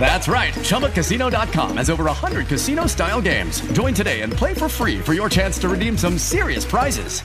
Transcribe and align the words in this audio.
That's 0.00 0.28
right. 0.28 0.54
ChumbaCasino.com 0.54 1.76
has 1.76 1.90
over 1.90 2.04
100 2.04 2.46
casino 2.46 2.86
style 2.86 3.20
games. 3.20 3.60
Join 3.72 3.92
today 3.92 4.22
and 4.22 4.32
play 4.32 4.54
for 4.54 4.68
free 4.68 4.98
for 5.00 5.12
your 5.12 5.28
chance 5.28 5.58
to 5.58 5.68
redeem 5.68 5.98
some 5.98 6.16
serious 6.16 6.64
prizes. 6.64 7.20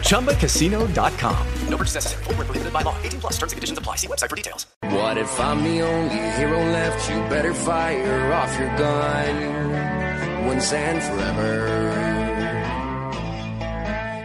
ChumbaCasino.com. 0.00 1.46
No 1.68 1.76
purchase 1.76 1.94
necessary. 1.94 2.24
Full 2.24 2.34
prohibited 2.34 2.72
by 2.72 2.82
law. 2.82 2.96
18 3.02 3.20
plus 3.20 3.34
terms 3.34 3.52
and 3.52 3.58
conditions 3.58 3.78
apply. 3.78 3.96
See 3.96 4.08
website 4.08 4.30
for 4.30 4.36
details. 4.36 4.66
What 4.82 5.16
if 5.18 5.38
I'm 5.38 5.62
the 5.62 5.82
only 5.82 6.18
hero 6.36 6.58
left? 6.72 7.08
You 7.08 7.16
better 7.28 7.54
fire 7.54 8.32
off 8.32 8.58
your 8.58 8.76
gun 8.76 10.46
once 10.46 10.72
and 10.72 11.02
forever. 11.02 12.05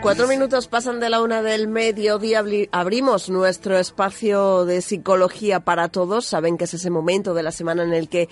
Cuatro 0.01 0.27
minutos 0.27 0.67
pasan 0.67 0.99
de 0.99 1.11
la 1.11 1.21
una 1.21 1.43
del 1.43 1.67
mediodía. 1.67 2.43
Abrimos 2.71 3.29
nuestro 3.29 3.77
espacio 3.77 4.65
de 4.65 4.81
psicología 4.81 5.59
para 5.59 5.89
todos. 5.89 6.25
Saben 6.25 6.57
que 6.57 6.63
es 6.63 6.73
ese 6.73 6.89
momento 6.89 7.35
de 7.35 7.43
la 7.43 7.51
semana 7.51 7.83
en 7.83 7.93
el 7.93 8.09
que 8.09 8.27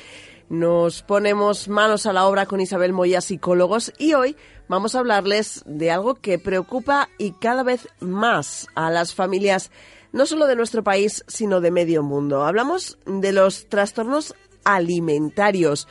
nos 0.50 1.04
ponemos 1.04 1.68
manos 1.68 2.08
a 2.08 2.14
la 2.14 2.26
obra 2.26 2.48
con 2.48 2.60
Isabel 2.60 2.92
Moya, 2.92 3.22
psicólogos. 3.22 3.94
Y 4.00 4.16
hoy 4.16 4.36
vamos 4.68 4.96
a 4.96 5.00
hablarles 5.00 5.62
de 5.68 5.92
algo 5.92 6.16
que 6.16 6.40
preocupa 6.40 7.08
y 7.20 7.34
cada 7.34 7.62
vez 7.62 7.88
más 8.00 8.66
a 8.74 8.90
las 8.90 9.14
familias, 9.14 9.70
no 10.12 10.26
solo 10.26 10.48
de 10.48 10.56
nuestro 10.56 10.84
país, 10.84 11.24
sino 11.28 11.62
de 11.62 11.70
medio 11.70 12.02
mundo. 12.02 12.46
Hablamos 12.46 12.98
de 13.06 13.32
los 13.32 13.70
trastornos 13.70 14.34
alimentarios. 14.64 15.88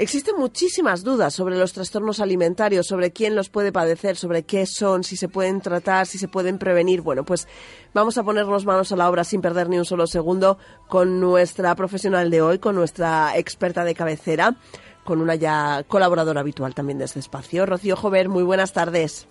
Existen 0.00 0.36
muchísimas 0.38 1.02
dudas 1.02 1.34
sobre 1.34 1.58
los 1.58 1.72
trastornos 1.72 2.20
alimentarios, 2.20 2.86
sobre 2.86 3.10
quién 3.10 3.34
los 3.34 3.48
puede 3.48 3.72
padecer, 3.72 4.16
sobre 4.16 4.44
qué 4.44 4.64
son, 4.64 5.02
si 5.02 5.16
se 5.16 5.28
pueden 5.28 5.60
tratar, 5.60 6.06
si 6.06 6.18
se 6.18 6.28
pueden 6.28 6.58
prevenir. 6.58 7.00
Bueno, 7.00 7.24
pues 7.24 7.48
vamos 7.94 8.16
a 8.16 8.22
ponernos 8.22 8.64
manos 8.64 8.92
a 8.92 8.96
la 8.96 9.10
obra 9.10 9.24
sin 9.24 9.40
perder 9.40 9.68
ni 9.68 9.76
un 9.76 9.84
solo 9.84 10.06
segundo 10.06 10.56
con 10.86 11.18
nuestra 11.18 11.74
profesional 11.74 12.30
de 12.30 12.40
hoy, 12.40 12.60
con 12.60 12.76
nuestra 12.76 13.36
experta 13.36 13.82
de 13.82 13.96
cabecera, 13.96 14.56
con 15.02 15.20
una 15.20 15.34
ya 15.34 15.82
colaboradora 15.88 16.42
habitual 16.42 16.76
también 16.76 16.98
de 16.98 17.06
este 17.06 17.18
espacio. 17.18 17.66
Rocío 17.66 17.96
Jover, 17.96 18.28
muy 18.28 18.44
buenas 18.44 18.72
tardes. 18.72 19.26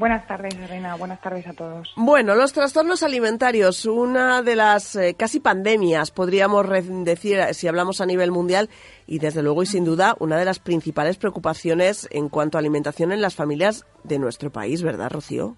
Buenas 0.00 0.26
tardes, 0.26 0.54
Elena. 0.54 0.94
Buenas 0.94 1.20
tardes 1.20 1.46
a 1.46 1.52
todos. 1.52 1.92
Bueno, 1.94 2.34
los 2.34 2.54
trastornos 2.54 3.02
alimentarios, 3.02 3.84
una 3.84 4.40
de 4.40 4.56
las 4.56 4.96
eh, 4.96 5.14
casi 5.14 5.40
pandemias, 5.40 6.10
podríamos 6.10 6.66
decir, 7.04 7.38
eh, 7.38 7.52
si 7.52 7.68
hablamos 7.68 8.00
a 8.00 8.06
nivel 8.06 8.30
mundial, 8.30 8.70
y 9.06 9.18
desde 9.18 9.42
luego 9.42 9.62
y 9.62 9.66
sin 9.66 9.84
duda, 9.84 10.16
una 10.18 10.38
de 10.38 10.46
las 10.46 10.58
principales 10.58 11.18
preocupaciones 11.18 12.08
en 12.12 12.30
cuanto 12.30 12.56
a 12.56 12.60
alimentación 12.60 13.12
en 13.12 13.20
las 13.20 13.34
familias 13.34 13.84
de 14.02 14.18
nuestro 14.18 14.50
país, 14.50 14.82
¿verdad, 14.82 15.10
Rocío? 15.10 15.56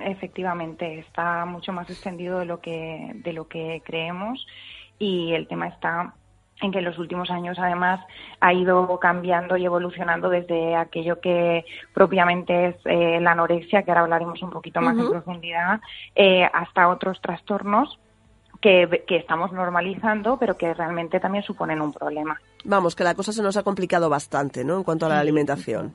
Efectivamente, 0.00 0.98
está 1.00 1.44
mucho 1.44 1.70
más 1.74 1.90
extendido 1.90 2.38
de 2.38 2.46
lo 2.46 2.60
que, 2.62 3.12
de 3.16 3.34
lo 3.34 3.46
que 3.46 3.82
creemos 3.84 4.46
y 4.98 5.34
el 5.34 5.48
tema 5.48 5.68
está 5.68 6.14
en 6.60 6.72
que 6.72 6.78
en 6.78 6.84
los 6.84 6.98
últimos 6.98 7.30
años 7.30 7.58
además 7.58 8.00
ha 8.40 8.52
ido 8.52 8.98
cambiando 8.98 9.56
y 9.56 9.64
evolucionando 9.64 10.28
desde 10.28 10.74
aquello 10.74 11.20
que 11.20 11.64
propiamente 11.92 12.68
es 12.68 12.76
eh, 12.84 13.20
la 13.20 13.32
anorexia, 13.32 13.82
que 13.82 13.90
ahora 13.90 14.02
hablaremos 14.02 14.42
un 14.42 14.50
poquito 14.50 14.80
más 14.80 14.96
en 14.96 15.10
profundidad, 15.10 15.80
eh, 16.14 16.48
hasta 16.52 16.88
otros 16.88 17.20
trastornos 17.20 17.98
que, 18.60 19.04
que, 19.06 19.16
estamos 19.16 19.52
normalizando, 19.52 20.38
pero 20.38 20.56
que 20.56 20.72
realmente 20.72 21.20
también 21.20 21.44
suponen 21.44 21.80
un 21.80 21.92
problema. 21.92 22.40
Vamos, 22.64 22.96
que 22.96 23.04
la 23.04 23.14
cosa 23.14 23.32
se 23.32 23.42
nos 23.42 23.56
ha 23.58 23.62
complicado 23.62 24.08
bastante, 24.08 24.64
¿no? 24.64 24.78
En 24.78 24.82
cuanto 24.82 25.06
a 25.06 25.10
la 25.10 25.20
alimentación. 25.20 25.94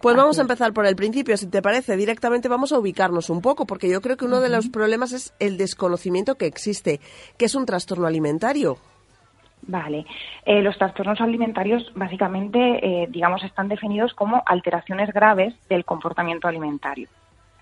Pues 0.00 0.16
vamos 0.16 0.38
a 0.38 0.42
empezar 0.42 0.72
por 0.72 0.86
el 0.86 0.94
principio, 0.94 1.36
si 1.36 1.46
te 1.46 1.60
parece. 1.60 1.96
Directamente 1.96 2.48
vamos 2.48 2.70
a 2.72 2.78
ubicarnos 2.78 3.30
un 3.30 3.40
poco, 3.40 3.66
porque 3.66 3.88
yo 3.88 4.00
creo 4.00 4.16
que 4.16 4.24
uno 4.24 4.40
de 4.40 4.48
los 4.48 4.68
problemas 4.68 5.12
es 5.12 5.34
el 5.40 5.56
desconocimiento 5.56 6.36
que 6.36 6.46
existe, 6.46 7.00
que 7.36 7.46
es 7.46 7.54
un 7.54 7.66
trastorno 7.66 8.06
alimentario. 8.06 8.78
Vale. 9.62 10.06
Eh, 10.44 10.62
los 10.62 10.76
trastornos 10.78 11.20
alimentarios 11.20 11.92
básicamente, 11.94 12.58
eh, 12.58 13.06
digamos, 13.10 13.42
están 13.44 13.68
definidos 13.68 14.14
como 14.14 14.42
alteraciones 14.46 15.12
graves 15.12 15.54
del 15.68 15.84
comportamiento 15.84 16.48
alimentario. 16.48 17.08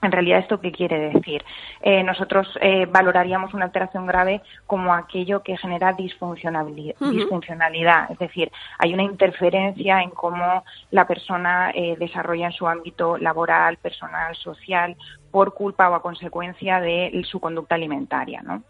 En 0.00 0.12
realidad, 0.12 0.38
¿esto 0.38 0.60
qué 0.60 0.70
quiere 0.70 1.10
decir? 1.10 1.44
Eh, 1.82 2.04
nosotros 2.04 2.46
valoraríamos 2.92 3.52
una 3.52 3.64
alteración 3.64 4.06
grave 4.06 4.42
como 4.64 4.94
aquello 4.94 5.42
que 5.42 5.56
genera 5.56 5.92
disfuncionalidad, 5.92 6.94
disfuncionalidad, 7.00 8.08
es 8.08 8.18
decir, 8.20 8.52
hay 8.78 8.94
una 8.94 9.02
interferencia 9.02 10.00
en 10.00 10.10
cómo 10.10 10.62
la 10.92 11.04
persona 11.04 11.72
desarrolla 11.98 12.46
en 12.46 12.52
su 12.52 12.68
ámbito 12.68 13.18
laboral, 13.18 13.78
personal, 13.78 14.36
social, 14.36 14.96
por 15.32 15.52
culpa 15.52 15.90
o 15.90 15.94
a 15.96 16.02
consecuencia 16.02 16.78
de 16.78 17.20
su 17.28 17.40
conducta 17.40 17.74
alimentaria, 17.74 18.40
¿no? 18.40 18.62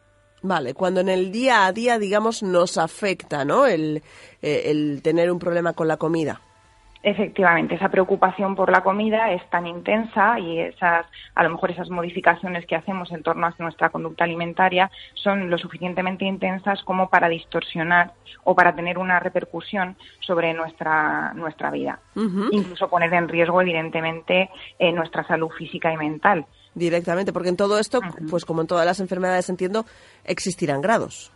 Vale, 0.42 0.74
cuando 0.74 1.00
en 1.00 1.08
el 1.08 1.32
día 1.32 1.66
a 1.66 1.72
día, 1.72 1.98
digamos, 1.98 2.42
nos 2.42 2.78
afecta, 2.78 3.44
¿no? 3.44 3.66
El, 3.66 4.02
eh, 4.42 4.62
el 4.66 5.02
tener 5.02 5.30
un 5.30 5.38
problema 5.38 5.72
con 5.72 5.88
la 5.88 5.96
comida. 5.96 6.40
Efectivamente, 7.02 7.76
esa 7.76 7.90
preocupación 7.90 8.56
por 8.56 8.72
la 8.72 8.82
comida 8.82 9.30
es 9.32 9.48
tan 9.50 9.68
intensa 9.68 10.38
y 10.40 10.58
esas, 10.58 11.06
a 11.34 11.42
lo 11.44 11.50
mejor 11.50 11.70
esas 11.70 11.90
modificaciones 11.90 12.66
que 12.66 12.74
hacemos 12.74 13.12
en 13.12 13.22
torno 13.22 13.46
a 13.46 13.54
nuestra 13.58 13.90
conducta 13.90 14.24
alimentaria 14.24 14.90
son 15.14 15.48
lo 15.48 15.58
suficientemente 15.58 16.24
intensas 16.24 16.82
como 16.82 17.08
para 17.08 17.28
distorsionar 17.28 18.14
o 18.42 18.56
para 18.56 18.74
tener 18.74 18.98
una 18.98 19.20
repercusión 19.20 19.96
sobre 20.20 20.52
nuestra, 20.54 21.32
nuestra 21.34 21.70
vida. 21.70 22.00
Incluso 22.50 22.90
poner 22.90 23.14
en 23.14 23.28
riesgo, 23.28 23.62
evidentemente, 23.62 24.50
eh, 24.78 24.92
nuestra 24.92 25.24
salud 25.24 25.50
física 25.50 25.92
y 25.92 25.96
mental 25.96 26.46
directamente, 26.78 27.32
porque 27.32 27.48
en 27.48 27.56
todo 27.56 27.78
esto, 27.78 28.00
pues 28.30 28.44
como 28.44 28.60
en 28.60 28.66
todas 28.66 28.86
las 28.86 29.00
enfermedades 29.00 29.48
entiendo, 29.50 29.84
existirán 30.24 30.80
grados. 30.80 31.32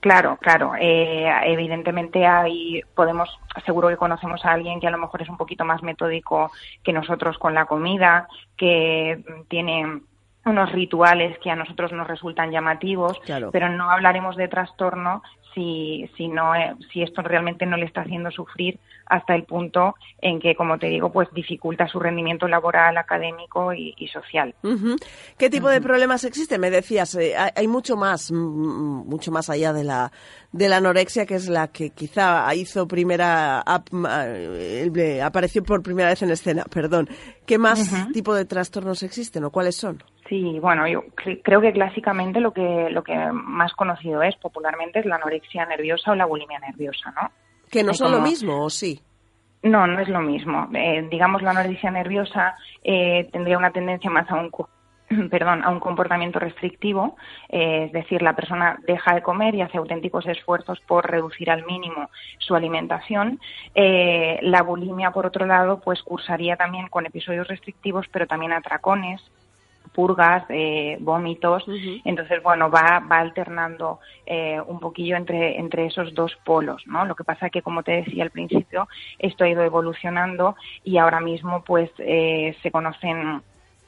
Claro, 0.00 0.36
claro. 0.40 0.72
Eh, 0.80 1.30
evidentemente 1.44 2.26
hay, 2.26 2.82
podemos, 2.94 3.28
seguro 3.64 3.88
que 3.88 3.96
conocemos 3.96 4.44
a 4.44 4.50
alguien 4.50 4.80
que 4.80 4.88
a 4.88 4.90
lo 4.90 4.98
mejor 4.98 5.22
es 5.22 5.28
un 5.28 5.36
poquito 5.36 5.64
más 5.64 5.80
metódico 5.84 6.50
que 6.82 6.92
nosotros 6.92 7.38
con 7.38 7.54
la 7.54 7.66
comida, 7.66 8.26
que 8.56 9.22
tiene 9.48 10.00
unos 10.44 10.72
rituales 10.72 11.38
que 11.38 11.50
a 11.50 11.56
nosotros 11.56 11.92
nos 11.92 12.08
resultan 12.08 12.50
llamativos, 12.50 13.20
pero 13.52 13.68
no 13.68 13.90
hablaremos 13.90 14.36
de 14.36 14.48
trastorno 14.48 15.22
si, 15.54 16.08
si, 16.16 16.28
no, 16.28 16.54
eh, 16.54 16.74
si 16.92 17.02
esto 17.02 17.22
realmente 17.22 17.66
no 17.66 17.76
le 17.76 17.86
está 17.86 18.02
haciendo 18.02 18.30
sufrir 18.30 18.78
hasta 19.06 19.34
el 19.34 19.44
punto 19.44 19.94
en 20.20 20.40
que, 20.40 20.54
como 20.54 20.78
te 20.78 20.86
digo, 20.86 21.12
pues 21.12 21.28
dificulta 21.32 21.86
su 21.86 21.98
rendimiento 22.00 22.48
laboral, 22.48 22.96
académico 22.96 23.72
y, 23.72 23.92
social. 24.12 24.54
¿Qué 25.38 25.50
tipo 25.50 25.68
de 25.68 25.80
problemas 25.80 26.24
existen? 26.24 26.60
Me 26.60 26.70
decías, 26.70 27.14
eh, 27.14 27.34
hay 27.36 27.68
mucho 27.68 27.96
más, 27.96 28.32
mucho 28.32 29.30
más 29.30 29.50
allá 29.50 29.72
de 29.72 29.84
la, 29.84 30.12
de 30.52 30.68
la 30.68 30.78
anorexia, 30.78 31.26
que 31.26 31.34
es 31.34 31.48
la 31.48 31.68
que 31.68 31.90
quizá 31.90 32.54
hizo 32.54 32.86
primera, 32.86 33.64
eh, 34.04 35.20
apareció 35.22 35.62
por 35.62 35.82
primera 35.82 36.10
vez 36.10 36.22
en 36.22 36.30
escena, 36.30 36.64
perdón. 36.64 37.08
¿Qué 37.46 37.58
más 37.58 37.92
tipo 38.12 38.34
de 38.34 38.44
trastornos 38.44 39.02
existen 39.02 39.44
o 39.44 39.50
cuáles 39.50 39.76
son? 39.76 40.02
Sí, 40.28 40.58
bueno, 40.60 40.86
yo 40.86 41.04
creo 41.42 41.60
que 41.60 41.72
clásicamente 41.72 42.40
lo 42.40 42.52
que 42.52 42.88
lo 42.90 43.02
que 43.02 43.14
más 43.32 43.72
conocido 43.72 44.22
es 44.22 44.36
popularmente 44.36 45.00
es 45.00 45.06
la 45.06 45.16
anorexia 45.16 45.66
nerviosa 45.66 46.12
o 46.12 46.14
la 46.14 46.26
bulimia 46.26 46.58
nerviosa, 46.60 47.12
¿no? 47.20 47.30
Que 47.70 47.82
no 47.82 47.92
son 47.92 48.12
lo 48.12 48.20
mismo, 48.20 48.64
¿o 48.64 48.70
sí? 48.70 49.00
No, 49.62 49.86
no 49.86 50.00
es 50.00 50.08
lo 50.08 50.20
mismo. 50.20 50.68
Eh, 50.74 51.06
digamos, 51.10 51.42
la 51.42 51.50
anorexia 51.50 51.90
nerviosa 51.90 52.56
eh, 52.82 53.28
tendría 53.32 53.58
una 53.58 53.70
tendencia 53.70 54.10
más 54.10 54.28
a 54.30 54.34
un 54.34 54.50
perdón, 55.30 55.62
a 55.64 55.70
un 55.70 55.80
comportamiento 55.80 56.38
restrictivo, 56.38 57.16
eh, 57.48 57.84
es 57.86 57.92
decir, 57.92 58.22
la 58.22 58.34
persona 58.34 58.78
deja 58.86 59.14
de 59.14 59.22
comer 59.22 59.54
y 59.54 59.60
hace 59.60 59.78
auténticos 59.78 60.26
esfuerzos 60.26 60.80
por 60.80 61.10
reducir 61.10 61.50
al 61.50 61.66
mínimo 61.66 62.10
su 62.38 62.54
alimentación. 62.54 63.40
la 63.74 64.62
bulimia, 64.62 65.10
por 65.10 65.26
otro 65.26 65.46
lado, 65.46 65.80
pues 65.80 66.02
cursaría 66.02 66.56
también 66.56 66.88
con 66.88 67.06
episodios 67.06 67.46
restrictivos, 67.46 68.06
pero 68.10 68.26
también 68.26 68.52
atracones, 68.52 69.20
purgas, 69.92 70.44
eh, 70.48 70.96
vómitos. 71.00 71.64
Entonces, 72.04 72.42
bueno, 72.42 72.70
va, 72.70 73.00
va 73.00 73.18
alternando 73.18 74.00
eh, 74.26 74.60
un 74.66 74.80
poquillo 74.80 75.16
entre, 75.16 75.58
entre 75.58 75.86
esos 75.86 76.14
dos 76.14 76.36
polos, 76.44 76.82
¿no? 76.86 77.04
Lo 77.04 77.14
que 77.14 77.24
pasa 77.24 77.46
es 77.46 77.52
que, 77.52 77.62
como 77.62 77.82
te 77.82 77.92
decía 77.92 78.24
al 78.24 78.30
principio, 78.30 78.88
esto 79.18 79.44
ha 79.44 79.48
ido 79.48 79.62
evolucionando 79.62 80.56
y 80.84 80.98
ahora 80.98 81.20
mismo, 81.20 81.62
pues, 81.64 81.90
eh, 81.98 82.56
se 82.62 82.70
conocen 82.70 83.42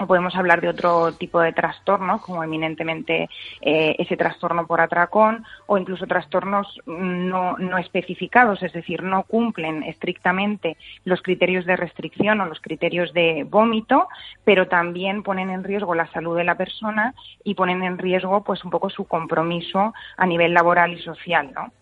podemos 0.07 0.35
hablar 0.37 0.61
de 0.61 0.69
otro 0.69 1.13
tipo 1.13 1.41
de 1.41 1.53
trastorno, 1.53 2.21
como 2.21 2.43
eminentemente 2.43 3.29
eh, 3.61 3.97
ese 3.99 4.17
trastorno 4.17 4.67
por 4.67 4.81
atracón, 4.81 5.45
o 5.67 5.79
incluso 5.79 6.07
trastornos 6.07 6.81
no, 6.87 7.57
no 7.59 7.79
especificados, 7.79 8.63
es 8.63 8.73
decir, 8.73 9.03
no 9.03 9.25
cumplen 9.25 9.83
estrictamente 9.83 10.77
los 11.05 11.23
criterios 11.23 11.65
de 11.67 11.77
restricción 11.77 12.41
o 12.41 12.47
los 12.47 12.61
criterios 12.61 13.13
de 13.13 13.47
vómito, 13.49 14.09
pero 14.45 14.69
también 14.69 15.23
ponen 15.23 15.51
en 15.51 15.65
riesgo 15.65 15.95
la 15.95 16.11
salud 16.13 16.37
de 16.37 16.45
la 16.45 16.57
persona 16.57 17.15
y 17.43 17.55
ponen 17.55 17.83
en 17.83 17.99
riesgo, 17.99 18.43
pues, 18.45 18.65
un 18.65 18.71
poco 18.71 18.91
su 18.91 19.07
compromiso 19.07 19.95
a 20.17 20.27
nivel 20.27 20.55
laboral 20.55 20.93
y 20.93 21.03
social, 21.03 21.51
¿no? 21.55 21.73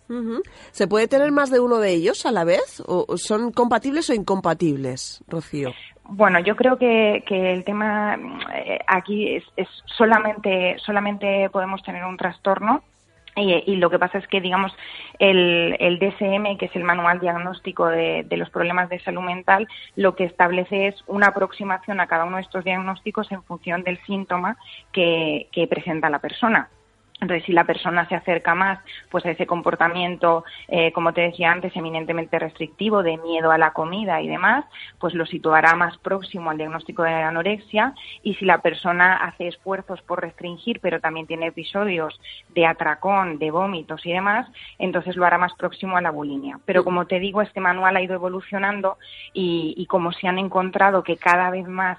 ¿Se 0.72 0.86
puede 0.86 1.08
tener 1.08 1.32
más 1.32 1.50
de 1.50 1.60
uno 1.60 1.78
de 1.78 1.90
ellos 1.92 2.26
a 2.26 2.32
la 2.32 2.44
vez? 2.44 2.82
¿O 2.86 3.16
son 3.16 3.52
compatibles 3.52 4.10
o 4.10 4.14
incompatibles, 4.14 5.24
Rocío? 5.26 5.70
Bueno, 6.04 6.40
yo 6.40 6.56
creo 6.56 6.76
que, 6.76 7.22
el 7.28 7.64
tema 7.64 8.18
eh, 8.54 8.78
aquí 8.86 9.36
es, 9.36 9.44
solamente 9.86 10.76
solamente 10.84 11.48
podemos 11.50 11.82
tener 11.82 12.04
un 12.04 12.16
trastorno 12.16 12.82
y, 13.34 13.76
lo 13.76 13.88
que 13.88 13.98
pasa 13.98 14.18
es 14.18 14.28
que, 14.28 14.42
digamos, 14.42 14.76
el, 15.18 15.74
el 15.80 15.98
DSM, 15.98 16.58
que 16.58 16.66
es 16.66 16.76
el 16.76 16.84
Manual 16.84 17.18
Diagnóstico 17.18 17.86
de, 17.86 18.26
los 18.30 18.50
Problemas 18.50 18.90
de 18.90 19.00
Salud 19.00 19.22
Mental, 19.22 19.66
lo 19.96 20.14
que 20.14 20.24
establece 20.24 20.88
es 20.88 20.96
una 21.06 21.28
aproximación 21.28 22.00
a 22.00 22.06
cada 22.06 22.26
uno 22.26 22.36
de 22.36 22.42
estos 22.42 22.62
diagnósticos 22.62 23.32
en 23.32 23.42
función 23.42 23.84
del 23.84 23.98
síntoma 24.04 24.58
que 24.92 25.66
presenta 25.70 26.10
la 26.10 26.18
persona. 26.18 26.68
Entonces, 27.22 27.46
si 27.46 27.52
la 27.52 27.64
persona 27.64 28.06
se 28.08 28.16
acerca 28.16 28.54
más 28.56 28.80
pues 29.08 29.24
a 29.24 29.30
ese 29.30 29.46
comportamiento, 29.46 30.44
eh, 30.66 30.90
como 30.92 31.12
te 31.12 31.20
decía 31.20 31.52
antes, 31.52 31.74
eminentemente 31.76 32.36
restrictivo, 32.38 33.04
de 33.04 33.16
miedo 33.16 33.52
a 33.52 33.58
la 33.58 33.72
comida 33.72 34.20
y 34.20 34.28
demás, 34.28 34.64
pues 34.98 35.14
lo 35.14 35.24
situará 35.24 35.76
más 35.76 35.96
próximo 35.98 36.50
al 36.50 36.58
diagnóstico 36.58 37.04
de 37.04 37.12
anorexia. 37.12 37.94
Y 38.24 38.34
si 38.34 38.44
la 38.44 38.58
persona 38.58 39.14
hace 39.14 39.46
esfuerzos 39.46 40.02
por 40.02 40.20
restringir, 40.20 40.80
pero 40.80 41.00
también 41.00 41.28
tiene 41.28 41.46
episodios 41.46 42.20
de 42.48 42.66
atracón, 42.66 43.38
de 43.38 43.52
vómitos 43.52 44.04
y 44.04 44.12
demás, 44.12 44.50
entonces 44.80 45.14
lo 45.14 45.24
hará 45.24 45.38
más 45.38 45.54
próximo 45.54 45.96
a 45.96 46.02
la 46.02 46.10
bulimia. 46.10 46.58
Pero 46.64 46.82
como 46.82 47.06
te 47.06 47.20
digo, 47.20 47.40
este 47.40 47.60
manual 47.60 47.96
ha 47.96 48.02
ido 48.02 48.14
evolucionando 48.14 48.98
y, 49.32 49.74
y 49.76 49.86
como 49.86 50.10
se 50.10 50.26
han 50.26 50.40
encontrado 50.40 51.04
que 51.04 51.16
cada 51.16 51.50
vez 51.50 51.68
más 51.68 51.98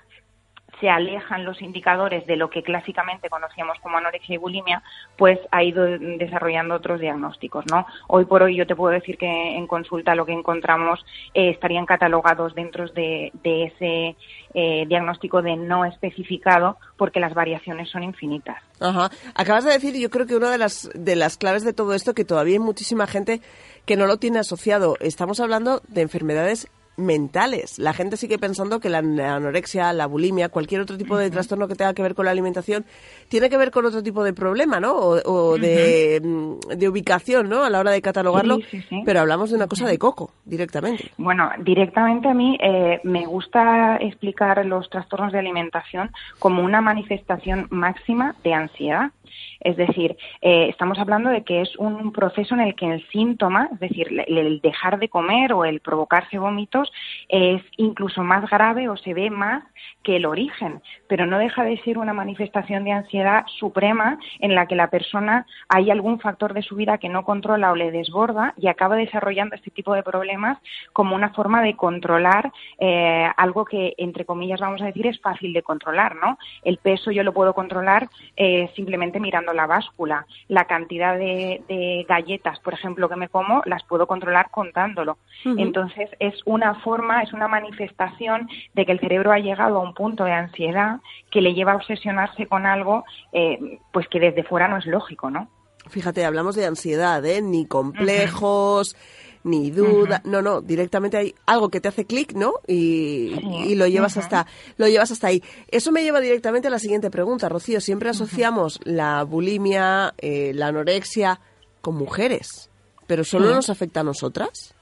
se 0.83 0.89
alejan 0.89 1.45
los 1.45 1.61
indicadores 1.61 2.27
de 2.27 2.35
lo 2.35 2.49
que 2.49 2.61
clásicamente 2.61 3.29
conocíamos 3.29 3.79
como 3.79 3.99
anorexia 3.99 4.35
y 4.35 4.37
bulimia, 4.37 4.83
pues 5.17 5.39
ha 5.49 5.63
ido 5.63 5.85
desarrollando 5.85 6.75
otros 6.75 6.99
diagnósticos, 6.99 7.63
¿no? 7.71 7.87
Hoy 8.09 8.25
por 8.25 8.43
hoy 8.43 8.57
yo 8.57 8.67
te 8.67 8.75
puedo 8.75 8.93
decir 8.93 9.17
que 9.17 9.55
en 9.55 9.65
consulta 9.65 10.13
lo 10.13 10.25
que 10.25 10.33
encontramos 10.33 10.99
eh, 11.33 11.51
estarían 11.51 11.85
catalogados 11.85 12.53
dentro 12.53 12.85
de, 12.89 13.31
ese 13.45 14.17
eh, 14.53 14.85
diagnóstico 14.85 15.41
de 15.41 15.55
no 15.55 15.85
especificado 15.85 16.75
porque 16.97 17.21
las 17.21 17.33
variaciones 17.33 17.89
son 17.89 18.03
infinitas. 18.03 18.61
Ajá. 18.81 19.09
Acabas 19.35 19.63
de 19.63 19.71
decir, 19.71 19.95
yo 19.97 20.09
creo 20.09 20.25
que 20.27 20.35
una 20.35 20.51
de 20.51 20.57
las, 20.57 20.89
de 20.93 21.15
las 21.15 21.37
claves 21.37 21.63
de 21.63 21.71
todo 21.71 21.93
esto, 21.93 22.13
que 22.13 22.25
todavía 22.25 22.55
hay 22.55 22.59
muchísima 22.59 23.07
gente 23.07 23.39
que 23.85 23.95
no 23.95 24.05
lo 24.05 24.17
tiene 24.17 24.39
asociado. 24.39 24.97
Estamos 24.99 25.39
hablando 25.39 25.81
de 25.87 26.01
enfermedades 26.01 26.67
mentales. 26.97 27.79
La 27.79 27.93
gente 27.93 28.17
sigue 28.17 28.37
pensando 28.37 28.79
que 28.79 28.89
la 28.89 28.99
anorexia, 28.99 29.93
la 29.93 30.05
bulimia, 30.05 30.49
cualquier 30.49 30.81
otro 30.81 30.97
tipo 30.97 31.17
de 31.17 31.31
trastorno 31.31 31.67
que 31.67 31.75
tenga 31.75 31.93
que 31.93 32.01
ver 32.01 32.15
con 32.15 32.25
la 32.25 32.31
alimentación, 32.31 32.85
tiene 33.29 33.49
que 33.49 33.57
ver 33.57 33.71
con 33.71 33.85
otro 33.85 34.03
tipo 34.03 34.23
de 34.23 34.33
problema, 34.33 34.79
¿no? 34.79 34.95
O, 34.95 35.57
mm, 35.57 35.61
de, 35.61 36.89
ubicación, 36.89 37.49
¿no? 37.49 37.63
A 37.63 37.69
la 37.69 37.79
hora 37.79 37.91
de 37.91 38.01
catalogarlo. 38.01 38.59
Pero 39.05 39.19
hablamos 39.19 39.49
de 39.49 39.55
una 39.55 39.67
cosa 39.67 39.87
de 39.87 39.97
coco, 39.97 40.31
directamente. 40.45 41.11
Bueno, 41.17 41.49
directamente 41.59 42.27
a 42.27 42.33
mí 42.33 42.57
eh, 42.61 42.99
me 43.03 43.25
gusta 43.25 43.97
explicar 43.97 44.65
los 44.65 44.89
trastornos 44.89 45.31
de 45.31 45.39
alimentación 45.39 46.11
como 46.39 46.63
una 46.63 46.81
manifestación 46.81 47.67
máxima 47.69 48.35
de 48.43 48.53
ansiedad. 48.53 49.11
Es 49.59 49.77
decir, 49.77 50.15
eh, 50.41 50.67
estamos 50.69 50.99
hablando 50.99 51.29
de 51.29 51.43
que 51.43 51.61
es 51.61 51.75
un 51.77 52.11
proceso 52.11 52.53
en 52.55 52.61
el 52.61 52.75
que 52.75 52.91
el 52.91 53.07
síntoma, 53.09 53.69
es 53.71 53.79
decir, 53.79 54.07
el 54.27 54.59
dejar 54.61 54.99
de 54.99 55.09
comer 55.09 55.53
o 55.53 55.65
el 55.65 55.79
provocarse 55.79 56.37
vómitos, 56.37 56.91
es 57.29 57.61
incluso 57.77 58.23
más 58.23 58.49
grave 58.49 58.89
o 58.89 58.97
se 58.97 59.13
ve 59.13 59.29
más 59.29 59.63
que 60.03 60.17
el 60.17 60.25
origen, 60.25 60.81
pero 61.07 61.25
no 61.25 61.37
deja 61.37 61.63
de 61.63 61.77
ser 61.83 61.97
una 61.97 62.13
manifestación 62.13 62.83
de 62.83 62.91
ansiedad 62.91 63.45
suprema 63.59 64.17
en 64.39 64.53
la 64.53 64.67
que 64.67 64.75
la 64.75 64.89
persona 64.89 65.45
hay 65.69 65.91
algún 65.91 66.19
factor 66.19 66.53
de 66.53 66.61
su 66.61 66.75
vida 66.75 66.97
que 66.97 67.09
no 67.09 67.23
controla 67.23 67.71
o 67.71 67.75
le 67.75 67.91
desborda 67.91 68.53
y 68.57 68.67
acaba 68.67 68.95
desarrollando 68.95 69.55
este 69.55 69.71
tipo 69.71 69.93
de 69.93 70.03
problemas 70.03 70.57
como 70.91 71.15
una 71.15 71.29
forma 71.29 71.61
de 71.61 71.75
controlar 71.75 72.51
eh, 72.79 73.29
algo 73.37 73.65
que, 73.65 73.93
entre 73.97 74.25
comillas, 74.25 74.59
vamos 74.59 74.81
a 74.81 74.85
decir, 74.85 75.07
es 75.07 75.19
fácil 75.21 75.53
de 75.53 75.63
controlar, 75.63 76.15
¿no? 76.15 76.37
El 76.63 76.77
peso 76.77 77.11
yo 77.11 77.23
lo 77.23 77.33
puedo 77.33 77.53
controlar 77.53 78.09
eh, 78.35 78.69
simplemente 78.75 79.19
mirando 79.23 79.53
la 79.53 79.65
báscula. 79.65 80.27
La 80.47 80.65
cantidad 80.65 81.17
de, 81.17 82.05
galletas, 82.07 82.59
por 82.59 82.75
ejemplo, 82.75 83.09
que 83.09 83.15
me 83.15 83.29
como, 83.29 83.63
las 83.65 83.83
puedo 83.85 84.05
controlar 84.05 84.51
contándolo. 84.51 85.17
Entonces, 85.45 86.11
es 86.19 86.35
una 86.45 86.75
forma, 86.81 87.23
es 87.23 87.33
una 87.33 87.47
manifestación 87.47 88.47
de 88.75 88.85
que 88.85 88.91
el 88.91 88.99
cerebro 88.99 89.31
ha 89.31 89.39
llegado 89.39 89.77
a 89.77 89.83
un 89.83 89.95
punto 89.95 90.25
de 90.25 90.33
ansiedad 90.33 90.99
que 91.31 91.41
le 91.41 91.53
lleva 91.53 91.71
a 91.71 91.77
obsesionarse 91.77 92.45
con 92.45 92.65
algo 92.65 93.03
eh, 93.31 93.79
pues 93.91 94.07
que 94.07 94.19
desde 94.19 94.43
fuera 94.43 94.67
no 94.67 94.77
es 94.77 94.85
lógico, 94.85 95.31
¿no? 95.31 95.47
Fíjate, 95.89 96.23
hablamos 96.23 96.55
de 96.55 96.65
ansiedad, 96.65 97.25
¿eh? 97.25 97.41
Ni 97.41 97.65
complejos, 97.65 98.95
ni 99.43 99.71
duda, 99.71 100.21
no, 100.25 100.41
no, 100.41 100.61
directamente 100.61 101.17
hay 101.17 101.35
algo 101.45 101.69
que 101.69 101.81
te 101.81 101.89
hace 101.89 102.05
clic, 102.05 102.33
¿no? 102.33 102.53
Y, 102.67 103.75
lo 103.75 103.87
llevas 103.87 104.17
hasta 104.17 104.47
lo 104.77 104.87
llevas 104.87 105.11
hasta 105.11 105.27
ahí. 105.27 105.43
Eso 105.67 105.91
me 105.91 106.03
lleva 106.03 106.21
directamente 106.21 106.67
a 106.67 106.71
la 106.71 106.79
siguiente 106.79 107.09
pregunta, 107.09 107.49
Rocío. 107.49 107.81
Siempre 107.81 108.09
asociamos 108.09 108.79
la 108.83 109.23
bulimia, 109.23 110.13
eh, 110.17 110.51
la 110.53 110.67
anorexia 110.67 111.39
con 111.81 111.95
mujeres, 111.95 112.69
pero 113.07 113.23
solo 113.23 113.53
nos 113.53 113.69
afecta 113.69 114.01
a 114.01 114.03
nosotras. 114.03 114.73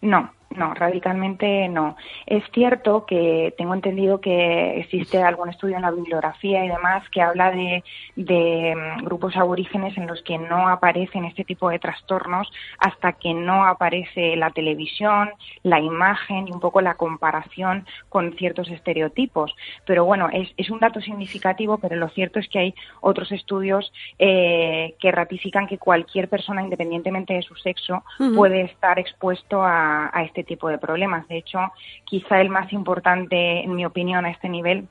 No, 0.00 0.30
no, 0.56 0.72
radicalmente 0.74 1.68
no. 1.68 1.96
Es 2.26 2.44
cierto 2.52 3.06
que 3.06 3.54
tengo 3.58 3.74
entendido 3.74 4.20
que 4.20 4.78
existe 4.78 5.22
algún 5.22 5.48
estudio 5.48 5.76
en 5.76 5.82
la 5.82 5.90
bibliografía 5.90 6.64
y 6.64 6.68
demás 6.68 7.08
que 7.10 7.20
habla 7.22 7.50
de, 7.50 7.82
mm, 8.16 9.04
grupos 9.04 9.36
aborígenes 9.36 9.96
en 9.98 10.06
los 10.06 10.22
que 10.22 10.38
no 10.38 10.68
aparecen 10.68 11.24
este 11.24 11.44
tipo 11.44 11.68
de 11.68 11.78
trastornos 11.78 12.50
hasta 12.78 13.12
que 13.12 13.34
no 13.34 13.64
aparece 13.64 14.36
la 14.36 14.50
televisión, 14.50 15.30
la 15.62 15.80
imagen 15.80 16.48
y 16.48 16.52
un 16.52 16.60
poco 16.60 16.80
la 16.80 16.94
comparación 16.94 17.86
con 18.08 18.32
ciertos 18.34 18.70
estereotipos. 18.70 19.54
Pero 19.86 20.04
bueno, 20.04 20.28
es, 20.32 20.48
es 20.56 20.70
un 20.70 20.78
dato 20.78 21.00
significativo, 21.00 21.78
pero 21.78 21.96
lo 21.96 22.08
cierto 22.10 22.38
es 22.38 22.48
que 22.48 22.58
hay 22.60 22.74
otros 23.00 23.32
estudios 23.32 23.92
eh, 24.18 24.94
que 25.00 25.10
ratifican 25.10 25.66
que 25.66 25.78
cualquier 25.78 26.28
persona, 26.28 26.62
independientemente 26.62 27.34
de 27.34 27.42
su 27.42 27.54
sexo, 27.56 28.04
puede 28.34 28.62
estar 28.62 28.98
expuesto 28.98 29.62
a, 29.62 30.10
a 30.12 30.22
este 30.22 30.43
tipo 30.44 30.68
de 30.68 30.78
problemas. 30.78 31.26
De 31.28 31.36
hecho, 31.36 31.58
quizá 32.04 32.40
el 32.40 32.48
más 32.48 32.72
importante, 32.72 33.64
en 33.64 33.74
mi 33.74 33.84
opinión, 33.84 34.24
a 34.24 34.30
este 34.30 34.48
nivel 34.48 34.86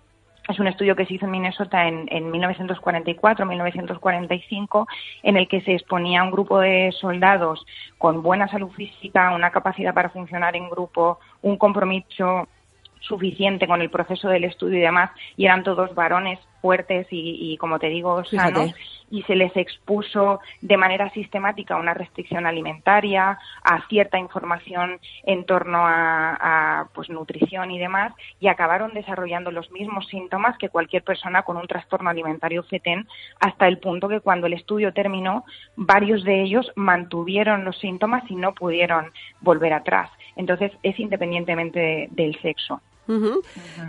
es 0.49 0.59
un 0.59 0.67
estudio 0.67 0.95
que 0.95 1.05
se 1.05 1.13
hizo 1.13 1.25
en 1.25 1.31
Minnesota 1.31 1.87
en, 1.87 2.07
en 2.11 2.31
1944-1945, 2.31 4.87
en 5.23 5.37
el 5.37 5.47
que 5.47 5.61
se 5.61 5.73
exponía 5.73 6.21
a 6.21 6.25
un 6.25 6.31
grupo 6.31 6.59
de 6.59 6.91
soldados 6.91 7.65
con 7.97 8.21
buena 8.21 8.49
salud 8.49 8.69
física, 8.71 9.33
una 9.33 9.51
capacidad 9.51 9.93
para 9.93 10.09
funcionar 10.09 10.57
en 10.57 10.69
grupo, 10.69 11.19
un 11.41 11.57
compromiso 11.57 12.49
suficiente 12.99 13.67
con 13.67 13.81
el 13.81 13.89
proceso 13.89 14.27
del 14.29 14.43
estudio 14.43 14.79
y 14.79 14.81
demás, 14.81 15.11
y 15.37 15.45
eran 15.45 15.63
todos 15.63 15.95
varones 15.95 16.39
fuertes 16.63 17.07
y, 17.11 17.57
como 17.57 17.77
te 17.77 17.89
digo, 17.89 18.23
sanos, 18.23 18.73
y 19.11 19.21
se 19.23 19.35
les 19.35 19.53
expuso 19.57 20.39
de 20.61 20.77
manera 20.77 21.09
sistemática 21.09 21.75
a 21.75 21.77
una 21.77 21.93
restricción 21.93 22.45
alimentaria, 22.45 23.37
a 23.61 23.87
cierta 23.89 24.17
información 24.17 24.97
en 25.25 25.45
torno 25.45 25.79
a, 25.85 26.87
pues 26.95 27.09
nutrición 27.09 27.69
y 27.71 27.79
demás, 27.79 28.13
y 28.39 28.47
acabaron 28.47 28.93
desarrollando 28.93 29.51
los 29.51 29.69
mismos 29.71 30.07
síntomas 30.07 30.57
que 30.57 30.69
cualquier 30.69 31.03
persona 31.03 31.43
con 31.43 31.57
un 31.57 31.67
trastorno 31.67 32.09
alimentario 32.09 32.63
FETEN, 32.63 33.05
hasta 33.41 33.67
el 33.67 33.79
punto 33.79 34.07
que 34.07 34.21
cuando 34.21 34.47
el 34.47 34.53
estudio 34.53 34.93
terminó, 34.93 35.43
varios 35.75 36.23
de 36.23 36.43
ellos 36.43 36.71
mantuvieron 36.75 37.65
los 37.65 37.77
síntomas 37.79 38.23
y 38.31 38.35
no 38.35 38.53
pudieron 38.53 39.11
volver 39.41 39.73
atrás. 39.73 40.09
Entonces, 40.37 40.71
es 40.81 40.97
independientemente 40.97 42.07
del 42.11 42.39
sexo. 42.41 42.81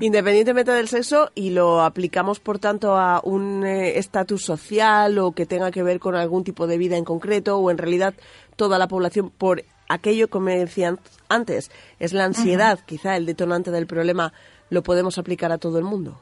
Independientemente 0.00 0.73
del 0.73 0.88
sexo 0.88 1.30
y 1.35 1.50
lo 1.50 1.83
aplicamos, 1.83 2.40
por 2.40 2.59
tanto, 2.59 2.97
a 2.97 3.21
un 3.23 3.64
eh, 3.64 3.99
estatus 3.99 4.44
social 4.44 5.18
o 5.18 5.33
que 5.33 5.47
tenga 5.47 5.71
que 5.71 5.83
ver 5.83 6.00
con 6.00 6.14
algún 6.16 6.44
tipo 6.44 6.66
de 6.66 6.78
vida 6.78 6.97
en 6.97 7.04
concreto 7.04 7.59
o 7.59 7.71
en 7.71 7.78
realidad 7.78 8.14
toda 8.56 8.78
la 8.78 8.88
población 8.88 9.30
por 9.30 9.64
aquello 9.88 10.28
que 10.28 10.40
me 10.40 10.59
decían 10.59 10.99
antes, 11.28 11.71
es 11.99 12.12
la 12.12 12.25
ansiedad, 12.25 12.80
quizá 12.87 13.16
el 13.16 13.26
detonante 13.26 13.71
del 13.71 13.87
problema, 13.87 14.33
lo 14.71 14.83
podemos 14.83 15.18
aplicar 15.18 15.52
a 15.52 15.59
todo 15.59 15.78
el 15.78 15.85
mundo. 15.85 16.21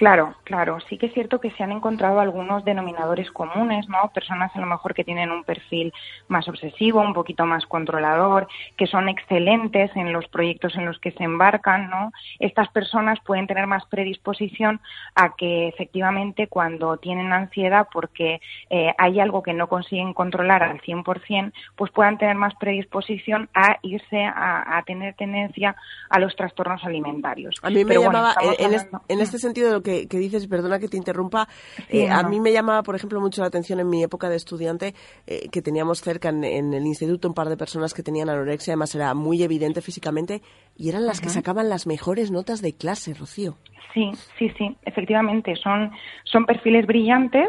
Claro, 0.00 0.34
claro. 0.44 0.78
Sí 0.88 0.96
que 0.96 1.08
es 1.08 1.12
cierto 1.12 1.42
que 1.42 1.50
se 1.50 1.62
han 1.62 1.72
encontrado 1.72 2.20
algunos 2.20 2.64
denominadores 2.64 3.30
comunes, 3.30 3.86
¿no? 3.90 4.10
Personas 4.14 4.50
a 4.56 4.58
lo 4.58 4.64
mejor 4.64 4.94
que 4.94 5.04
tienen 5.04 5.30
un 5.30 5.44
perfil 5.44 5.92
más 6.26 6.48
obsesivo, 6.48 7.02
un 7.02 7.12
poquito 7.12 7.44
más 7.44 7.66
controlador, 7.66 8.48
que 8.78 8.86
son 8.86 9.10
excelentes 9.10 9.94
en 9.96 10.14
los 10.14 10.26
proyectos 10.28 10.74
en 10.76 10.86
los 10.86 10.98
que 11.00 11.10
se 11.10 11.22
embarcan, 11.22 11.90
¿no? 11.90 12.12
Estas 12.38 12.70
personas 12.70 13.18
pueden 13.26 13.46
tener 13.46 13.66
más 13.66 13.84
predisposición 13.90 14.80
a 15.16 15.36
que 15.36 15.68
efectivamente 15.68 16.46
cuando 16.46 16.96
tienen 16.96 17.34
ansiedad 17.34 17.86
porque 17.92 18.40
eh, 18.70 18.94
hay 18.96 19.20
algo 19.20 19.42
que 19.42 19.52
no 19.52 19.68
consiguen 19.68 20.14
controlar 20.14 20.62
al 20.62 20.80
100%, 20.80 21.52
pues 21.76 21.92
puedan 21.92 22.16
tener 22.16 22.36
más 22.36 22.54
predisposición 22.54 23.50
a 23.52 23.76
irse 23.82 24.24
a, 24.24 24.82
tener 24.86 25.14
tendencia 25.14 25.76
a 26.08 26.18
los 26.18 26.34
trastornos 26.36 26.82
alimentarios. 26.84 27.54
A 27.62 27.68
mí 27.68 27.84
me 27.84 27.98
llamaba, 27.98 28.34
en, 28.58 28.72
en 29.08 29.20
este 29.20 29.38
sentido 29.38 29.68
de 29.68 29.74
lo 29.74 29.82
que 29.82 29.89
que, 30.08 30.18
dices, 30.18 30.46
perdona 30.46 30.78
que 30.78 30.88
te 30.88 30.96
interrumpa, 30.96 31.48
eh, 31.88 32.08
a 32.08 32.22
mí 32.22 32.40
me 32.40 32.52
llamaba, 32.52 32.82
por 32.82 32.94
ejemplo, 32.94 33.20
mucho 33.20 33.40
la 33.40 33.48
atención 33.48 33.80
en 33.80 33.88
mi 33.88 34.02
época 34.02 34.28
de 34.28 34.36
estudiante 34.36 34.94
eh, 35.26 35.48
que 35.50 35.62
teníamos 35.62 36.00
cerca 36.00 36.28
en, 36.28 36.44
el 36.44 36.86
instituto 36.86 37.28
un 37.28 37.34
par 37.34 37.48
de 37.48 37.56
personas 37.56 37.94
que 37.94 38.02
tenían 38.02 38.28
anorexia, 38.28 38.72
además 38.72 38.94
era 38.94 39.14
muy 39.14 39.42
evidente 39.42 39.80
físicamente, 39.80 40.42
y 40.76 40.88
eran 40.88 41.06
las 41.06 41.20
que 41.20 41.28
sacaban 41.28 41.68
las 41.68 41.86
mejores 41.86 42.30
notas 42.30 42.62
de 42.62 42.74
clase, 42.74 43.14
Rocío. 43.14 43.56
Sí, 43.94 44.12
sí, 44.38 44.50
sí, 44.56 44.76
efectivamente, 44.84 45.56
son, 45.56 45.90
son 46.24 46.46
perfiles 46.46 46.86
brillantes 46.86 47.48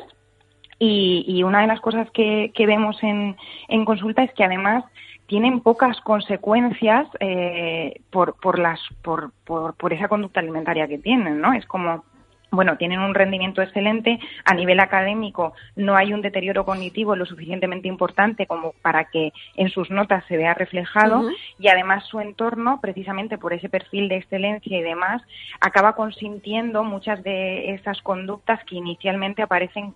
y, 0.80 1.44
una 1.44 1.62
de 1.62 1.68
las 1.68 1.80
cosas 1.80 2.10
que, 2.12 2.52
vemos 2.58 2.98
en, 3.04 3.36
en 3.68 3.86
consulta 3.86 4.24
es 4.24 4.34
que 4.34 4.44
además 4.44 4.84
tienen 5.32 5.62
pocas 5.62 6.02
consecuencias 6.02 7.08
eh, 7.22 8.02
por, 8.10 8.36
por, 8.42 8.60
las, 8.60 8.82
por, 9.02 9.32
por, 9.46 9.76
por, 9.76 9.94
esa 9.94 10.10
conducta 10.10 10.42
alimentaria 10.42 10.90
que 10.90 10.98
tienen, 10.98 11.40
¿no? 11.40 11.54
Es 11.54 11.66
como 11.68 12.04
bueno, 12.52 12.78
tienen 12.78 13.00
un 13.00 13.16
rendimiento 13.16 13.62
excelente. 13.62 14.20
A 14.46 14.54
nivel 14.54 14.80
académico 14.82 15.54
no 15.76 15.96
hay 15.96 16.14
un 16.14 16.22
deterioro 16.22 16.66
cognitivo 16.66 17.16
lo 17.16 17.26
suficientemente 17.26 17.88
importante 17.88 18.46
como 18.46 18.74
para 18.82 19.06
que 19.06 19.32
en 19.56 19.70
sus 19.70 19.90
notas 19.90 20.26
se 20.28 20.38
vea 20.38 20.54
reflejado 20.54 21.30
y 21.58 21.70
además 21.70 22.06
su 22.06 22.20
entorno, 22.20 22.80
precisamente 22.82 23.38
por 23.38 23.54
ese 23.54 23.70
perfil 23.70 24.10
de 24.10 24.18
excelencia 24.18 24.78
y 24.78 24.82
demás, 24.82 25.22
acaba 25.62 25.96
consintiendo 25.96 26.84
muchas 26.84 27.24
de 27.24 27.74
esas 27.74 28.02
conductas 28.02 28.60
que 28.66 28.76
inicialmente 28.76 29.42
aparecen 29.42 29.94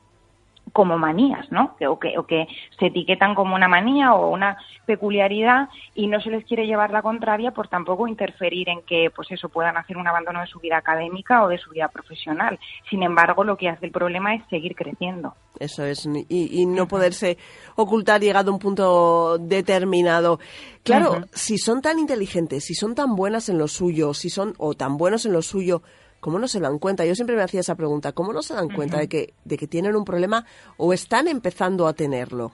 como 0.75 0.97
manías, 0.97 1.49
¿no? 1.53 1.73
O 1.87 1.97
que, 1.97 2.17
o 2.17 2.27
que 2.27 2.47
se 2.77 2.87
etiquetan 2.87 3.33
como 3.33 3.55
una 3.55 3.69
manía 3.69 4.13
o 4.13 4.29
una 4.29 4.57
peculiaridad 4.85 5.69
y 5.93 6.07
no 6.07 6.19
se 6.19 6.29
les 6.29 6.43
quiere 6.43 6.67
llevar 6.67 6.91
la 6.91 7.01
contraria 7.01 7.51
por 7.51 7.69
tampoco 7.69 8.09
interferir 8.09 8.67
en 8.67 8.81
que, 8.81 9.09
pues 9.15 9.31
eso, 9.31 9.47
puedan 9.47 9.77
hacer 9.77 9.95
un 9.95 10.05
abandono 10.05 10.41
de 10.41 10.47
su 10.47 10.59
vida 10.59 10.75
académica 10.75 11.45
o 11.45 11.47
de 11.47 11.59
su 11.59 11.69
vida 11.69 11.87
profesional. 11.87 12.59
Sin 12.89 13.03
embargo, 13.03 13.45
lo 13.45 13.55
que 13.55 13.69
hace 13.69 13.85
el 13.85 13.93
problema 13.93 14.35
es 14.35 14.43
seguir 14.49 14.75
creciendo. 14.75 15.33
Eso 15.57 15.85
es, 15.85 16.05
y, 16.27 16.65
no 16.65 16.89
poderse 16.89 17.37
ocultar 17.77 18.19
llegado 18.19 18.51
a 18.51 18.53
un 18.53 18.59
punto 18.59 19.37
determinado. 19.37 20.41
Claro, 20.83 21.21
si 21.31 21.57
son 21.57 21.81
tan 21.81 21.99
inteligentes, 21.99 22.65
si 22.65 22.73
son 22.73 22.95
tan 22.95 23.15
buenas 23.15 23.47
en 23.47 23.57
lo 23.57 23.69
suyo, 23.69 24.13
si 24.13 24.29
son 24.29 24.53
o 24.57 24.73
tan 24.73 24.97
buenos 24.97 25.25
en 25.25 25.31
lo 25.31 25.41
suyo, 25.41 25.83
¿Cómo 26.25 26.39
no 26.39 26.47
se 26.47 26.59
dan 26.59 26.79
cuenta? 26.79 27.05
Yo 27.05 27.13
siempre 27.13 27.35
me 27.35 27.43
hacía 27.43 27.59
esa 27.59 27.75
pregunta, 27.75 28.11
¿cómo 28.11 28.33
no 28.33 28.41
se 28.41 28.55
dan 28.55 28.67
cuenta 28.69 28.97
de, 28.97 29.07
que, 29.07 29.35
de 29.43 29.57
que 29.59 29.67
tienen 29.67 29.95
un 29.95 30.03
problema 30.03 30.43
o 30.75 30.91
están 30.91 31.27
empezando 31.27 31.85
a 31.85 31.93
tenerlo? 31.93 32.51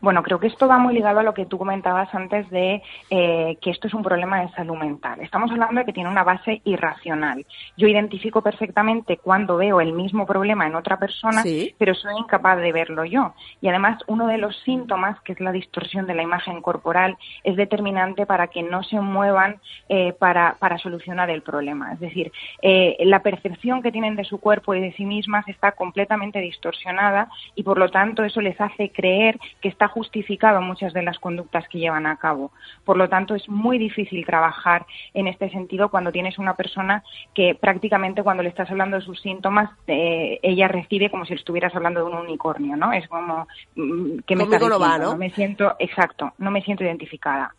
Bueno, 0.00 0.22
creo 0.22 0.38
que 0.38 0.46
esto 0.46 0.68
va 0.68 0.78
muy 0.78 0.94
ligado 0.94 1.20
a 1.20 1.22
lo 1.22 1.34
que 1.34 1.46
tú 1.46 1.58
comentabas 1.58 2.14
antes 2.14 2.48
de 2.50 2.82
eh, 3.10 3.56
que 3.60 3.70
esto 3.70 3.88
es 3.88 3.94
un 3.94 4.02
problema 4.02 4.40
de 4.40 4.50
salud 4.50 4.76
mental. 4.76 5.20
Estamos 5.20 5.50
hablando 5.50 5.80
de 5.80 5.86
que 5.86 5.92
tiene 5.92 6.10
una 6.10 6.24
base 6.24 6.60
irracional. 6.64 7.44
Yo 7.76 7.88
identifico 7.88 8.42
perfectamente 8.42 9.18
cuando 9.18 9.56
veo 9.56 9.80
el 9.80 9.92
mismo 9.92 10.26
problema 10.26 10.66
en 10.66 10.74
otra 10.74 10.98
persona, 10.98 11.42
pero 11.78 11.94
soy 11.94 12.14
incapaz 12.18 12.58
de 12.58 12.72
verlo 12.72 13.04
yo. 13.04 13.34
Y 13.60 13.68
además, 13.68 14.02
uno 14.06 14.26
de 14.26 14.38
los 14.38 14.56
síntomas, 14.62 15.20
que 15.22 15.32
es 15.32 15.40
la 15.40 15.52
distorsión 15.52 16.06
de 16.06 16.14
la 16.14 16.22
imagen 16.22 16.60
corporal, 16.60 17.16
es 17.44 17.56
determinante 17.56 18.26
para 18.26 18.48
que 18.48 18.62
no 18.62 18.82
se 18.82 19.00
muevan 19.00 19.60
eh, 19.88 20.12
para, 20.18 20.56
para, 20.58 20.78
solucionar 20.78 21.30
el 21.30 21.42
problema. 21.42 21.92
Es 21.92 22.00
decir, 22.00 22.32
eh, 22.62 22.96
la 23.00 23.20
percepción 23.20 23.82
que 23.82 23.92
tienen 23.92 24.16
de 24.16 24.24
su 24.24 24.38
cuerpo 24.38 24.74
y 24.74 24.80
de 24.80 24.92
sí 24.92 25.04
mismas 25.04 25.46
está 25.48 25.72
completamente 25.72 26.40
distorsionada 26.40 27.28
y, 27.54 27.62
por 27.62 27.78
lo 27.78 27.88
tanto, 27.88 28.24
eso 28.24 28.40
les 28.40 28.60
hace 28.60 28.90
creer 28.90 29.38
que 29.60 29.68
está 29.68 29.85
justificado 29.88 30.60
muchas 30.60 30.92
de 30.92 31.02
las 31.02 31.18
conductas 31.18 31.68
que 31.68 31.78
llevan 31.78 32.06
a 32.06 32.16
cabo. 32.16 32.52
Por 32.84 32.96
lo 32.96 33.08
tanto, 33.08 33.34
es 33.34 33.48
muy 33.48 33.78
difícil 33.78 34.24
trabajar 34.24 34.86
en 35.14 35.26
este 35.26 35.50
sentido 35.50 35.90
cuando 35.90 36.12
tienes 36.12 36.38
una 36.38 36.54
persona 36.54 37.02
que 37.34 37.54
prácticamente 37.54 38.22
cuando 38.22 38.42
le 38.42 38.48
estás 38.48 38.70
hablando 38.70 38.96
de 38.96 39.02
sus 39.02 39.20
síntomas, 39.20 39.70
eh, 39.86 40.38
ella 40.42 40.68
recibe 40.68 41.10
como 41.10 41.24
si 41.24 41.34
estuvieras 41.34 41.74
hablando 41.74 42.00
de 42.00 42.10
un 42.10 42.18
unicornio, 42.18 42.76
¿no? 42.76 42.92
Es 42.92 43.08
como 43.08 43.46
mm, 43.74 44.18
que 44.26 44.36
me 44.36 44.44
está 44.44 44.56
diciendo, 44.56 44.78
va, 44.78 44.98
¿no? 44.98 45.16
me 45.16 45.30
siento, 45.30 45.74
exacto, 45.78 46.32
no 46.38 46.50
me 46.50 46.62
siento 46.62 46.84
identificada. 46.84 47.54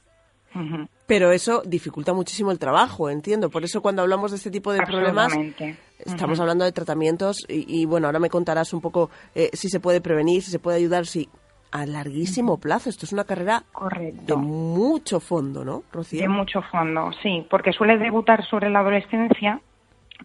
Pero 1.06 1.32
eso 1.32 1.62
dificulta 1.66 2.14
muchísimo 2.14 2.52
el 2.52 2.60
trabajo, 2.60 3.10
entiendo. 3.10 3.50
Por 3.50 3.64
eso 3.64 3.82
cuando 3.82 4.02
hablamos 4.02 4.32
de 4.32 4.38
este 4.38 4.52
tipo 4.52 4.74
de 4.74 4.82
problemas, 4.82 5.34
estamos 6.00 6.40
hablando 6.40 6.66
de 6.66 6.72
tratamientos 6.72 7.46
y, 7.48 7.86
bueno, 7.86 8.08
ahora 8.08 8.20
me 8.20 8.30
contarás 8.30 8.74
un 8.74 8.82
poco 8.82 9.10
eh, 9.36 9.50
si 9.54 9.70
se 9.70 9.80
puede 9.80 10.02
prevenir, 10.02 10.42
si 10.42 10.52
se 10.52 10.60
puede 10.60 10.78
ayudar, 10.78 11.06
si 11.06 11.30
a 11.72 11.86
larguísimo 11.86 12.58
plazo. 12.58 12.90
Esto 12.90 13.06
es 13.06 13.14
una 13.14 13.24
carrera 13.24 13.64
de 14.26 14.36
mucho 14.36 15.20
fondo, 15.20 15.64
¿no, 15.66 15.84
Rocío? 15.92 16.22
De 16.22 16.30
mucho 16.30 16.62
fondo, 16.64 17.12
sí, 17.22 17.46
porque 17.50 17.74
suele 17.74 17.98
debutar 17.98 18.46
sobre 18.46 18.70
la 18.70 18.80
adolescencia, 18.80 19.62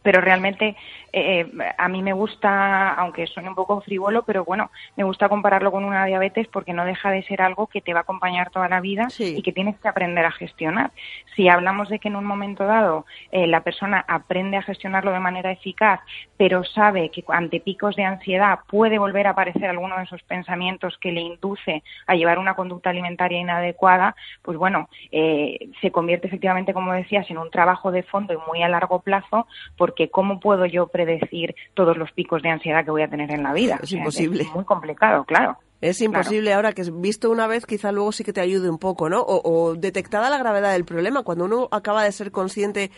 pero 0.03 0.21
realmente 0.21 0.77
eh, 1.13 1.47
a 1.77 1.89
mí 1.89 2.03
me 2.03 2.13
gusta, 2.13 2.95
aunque 2.95 3.27
suene 3.27 3.51
un 3.51 3.55
poco 3.55 3.81
frívolo, 3.83 4.23
pero 4.23 4.45
bueno, 4.45 4.71
me 4.97 5.05
gusta 5.05 5.29
compararlo 5.29 5.71
con 5.71 5.85
una 5.85 6.07
diabetes 6.07 6.49
porque 6.49 6.73
no 6.73 6.85
deja 6.85 7.11
de 7.11 7.23
ser 7.25 7.43
algo 7.43 7.67
que 7.67 7.81
te 7.81 7.93
va 7.93 8.01
a 8.01 8.03
acompañar 8.03 8.51
toda 8.51 8.69
la 8.69 8.81
vida 8.81 9.09
y 9.19 9.43
que 9.43 9.53
tienes 9.53 9.79
que 9.79 9.89
aprender 9.89 10.25
a 10.25 10.33
gestionar. 10.33 10.93
Si 11.37 11.49
hablamos 11.49 11.89
de 11.89 11.99
que 11.99 12.09
en 12.09 12.17
un 12.17 12.25
momento 12.25 12.65
dado 12.65 13.05
eh, 13.31 13.47
la 13.47 13.63
persona 13.63 14.05
aprende 14.09 14.57
a 14.57 14.63
gestionarlo 14.63 15.13
de 15.13 15.21
manera 15.21 15.53
eficaz, 15.53 16.01
pero 16.37 16.65
sabe 16.65 17.11
que 17.11 17.25
ante 17.29 17.61
picos 17.61 17.95
de 17.97 18.05
ansiedad 18.05 18.61
puede 18.67 18.99
volver 18.99 19.27
a 19.27 19.31
aparecer 19.31 19.67
alguno 19.67 19.97
de 19.99 20.05
esos 20.05 20.23
pensamientos 20.23 20.97
que 20.99 21.13
le 21.13 21.21
induce 21.21 21.83
a 22.07 22.15
llevar 22.15 22.39
una 22.39 22.55
conducta 22.55 22.91
alimentaria 22.91 23.39
inadecuada, 23.39 24.17
pues 24.43 24.57
bueno, 24.57 24.89
eh, 25.11 25.69
se 25.81 25.91
convierte 25.91 26.27
efectivamente, 26.27 26.73
como 26.73 26.93
decías, 26.93 27.31
en 27.31 27.39
un 27.39 27.51
trabajo 27.51 27.93
de 27.93 28.03
fondo 28.03 28.33
y 28.33 28.39
muy 28.49 28.63
a 28.63 28.69
largo 28.69 29.01
plazo, 29.01 29.47
porque 29.83 30.11
¿cómo 30.11 30.39
puedo 30.39 30.65
yo 30.65 30.89
decir 30.95 31.57
todos 31.75 31.97
los 31.97 32.13
picos 32.13 32.41
de 32.41 32.51
ansiedad 32.51 32.85
que 32.85 32.93
voy 32.93 33.03
a 33.03 33.09
tener 33.09 33.33
en 33.33 33.43
la 33.43 33.53
vida. 33.53 33.81
Es 33.83 33.91
imposible. 33.91 34.45
Es 34.45 34.55
muy 34.55 34.65
complicado, 34.65 35.25
claro. 35.25 35.59
Es 35.81 36.01
imposible 36.01 36.53
ahora 36.53 36.73
que 36.73 36.89
visto 36.93 37.33
una 37.33 37.49
vez, 37.49 37.67
quizá 37.67 37.91
luego 37.91 38.13
sí 38.13 38.23
que 38.23 38.33
te 38.33 38.41
ayude 38.41 38.71
un 38.71 38.79
poco, 38.79 39.09
¿no? 39.09 39.25
O, 39.27 39.75
detectada 39.75 40.31
la 40.31 40.39
gravedad 40.39 40.71
del 40.71 40.85
problema, 40.85 41.25
cuando 41.25 41.47
uno 41.47 41.67
acaba 41.73 42.05
de 42.05 42.13
ser 42.13 42.31
consciente 42.31 42.93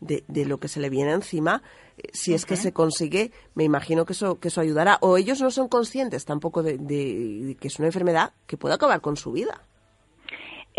de, 0.00 0.46
lo 0.46 0.58
que 0.58 0.68
se 0.68 0.80
le 0.80 0.88
viene 0.88 1.12
encima, 1.12 1.62
eh, 1.98 2.08
si 2.14 2.32
es 2.32 2.46
que 2.46 2.56
se 2.56 2.72
consigue, 2.72 3.32
me 3.54 3.64
imagino 3.64 4.06
que 4.06 4.14
eso, 4.14 4.40
que 4.40 4.48
eso 4.48 4.62
ayudará. 4.62 4.96
O 5.02 5.18
ellos 5.18 5.42
no 5.42 5.50
son 5.50 5.68
conscientes 5.68 6.24
tampoco 6.24 6.62
de 6.62 7.54
que 7.60 7.68
es 7.68 7.78
una 7.78 7.88
enfermedad 7.88 8.32
que 8.46 8.56
puede 8.56 8.76
acabar 8.76 9.02
con 9.02 9.18
su 9.18 9.30
vida. 9.30 9.60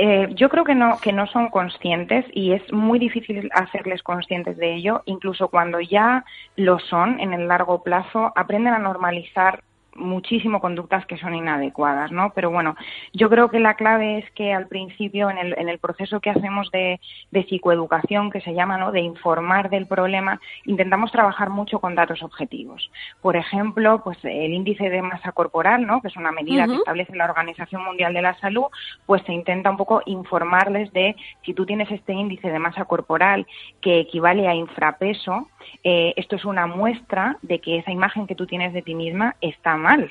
Eh, 0.03 0.29
yo 0.34 0.50
creo 0.50 0.63
que 0.63 0.74
no, 0.74 0.98
que 0.98 1.13
no 1.13 1.27
son 1.27 1.50
conscientes 1.50 2.25
y 2.34 2.53
es 2.53 2.74
muy 2.74 2.98
difícil 2.98 3.51
hacerles 3.53 4.01
conscientes 4.01 4.58
de 4.58 4.74
ello. 4.74 5.03
Incluso 5.05 5.50
cuando 5.50 5.79
ya 5.79 6.25
lo 6.55 6.79
son 6.79 7.20
en 7.20 7.34
el 7.34 7.48
largo 7.48 7.84
plazo, 7.84 8.34
aprenden 8.36 8.74
a 8.74 8.79
normalizar 8.79 9.63
muchísimo 9.95 10.62
conductas 10.62 11.05
que 11.05 11.17
son 11.17 11.36
inadecuadas, 11.36 12.12
¿no? 12.12 12.31
Pero 12.33 12.50
bueno, 12.50 12.75
yo 13.13 13.29
creo 13.29 13.50
que 13.50 13.60
la 13.60 13.75
clave 13.75 14.19
es 14.19 14.31
que 14.31 14.53
al 14.53 14.67
principio, 14.67 15.29
en 15.29 15.38
el, 15.38 15.57
en 15.57 15.69
el 15.69 15.79
proceso 15.79 16.19
que 16.19 16.29
hacemos 16.29 16.71
de, 16.71 17.00
de, 17.31 17.43
psicoeducación, 17.43 18.31
que 18.31 18.41
se 18.41 18.53
llama, 18.53 18.77
¿no?, 18.77 18.91
de 18.91 19.01
informar 19.01 19.69
del 19.69 19.88
problema, 19.88 20.39
intentamos 20.65 21.12
trabajar 21.12 21.50
mucho 21.50 21.79
con 21.79 21.95
datos 21.95 22.24
objetivos. 22.24 22.89
Por 23.21 23.36
ejemplo, 23.36 24.01
pues 24.03 24.17
el 24.24 24.53
índice 24.53 24.89
de 24.89 25.01
masa 25.01 25.31
corporal, 25.33 25.86
¿no?, 25.86 26.01
que 26.01 26.07
es 26.07 26.15
una 26.15 26.31
medida 26.31 26.67
que 26.67 26.75
establece 26.75 27.15
la 27.15 27.25
Organización 27.25 27.83
Mundial 27.83 28.13
de 28.13 28.21
la 28.21 28.38
Salud, 28.39 28.65
pues 29.05 29.21
se 29.24 29.33
intenta 29.33 29.69
un 29.69 29.77
poco 29.77 30.01
informarles 30.05 30.91
de 30.93 31.15
si 31.45 31.53
tú 31.53 31.65
tienes 31.65 31.91
este 31.91 32.13
índice 32.13 32.50
de 32.50 32.60
masa 32.60 32.86
corporal 32.86 33.45
que 33.81 34.00
equivale 34.00 34.48
a 34.48 34.55
infrapeso, 34.55 35.50
eh, 35.83 36.13
esto 36.15 36.36
es 36.36 36.45
una 36.45 36.67
muestra 36.67 37.38
de 37.41 37.60
que 37.60 37.77
esa 37.77 37.91
imagen 37.91 38.27
que 38.27 38.36
tú 38.36 38.45
tienes 38.48 38.74
de 38.74 38.81
ti 38.81 38.95
misma 38.95 39.36
está 39.41 39.77
mal. 39.81 40.09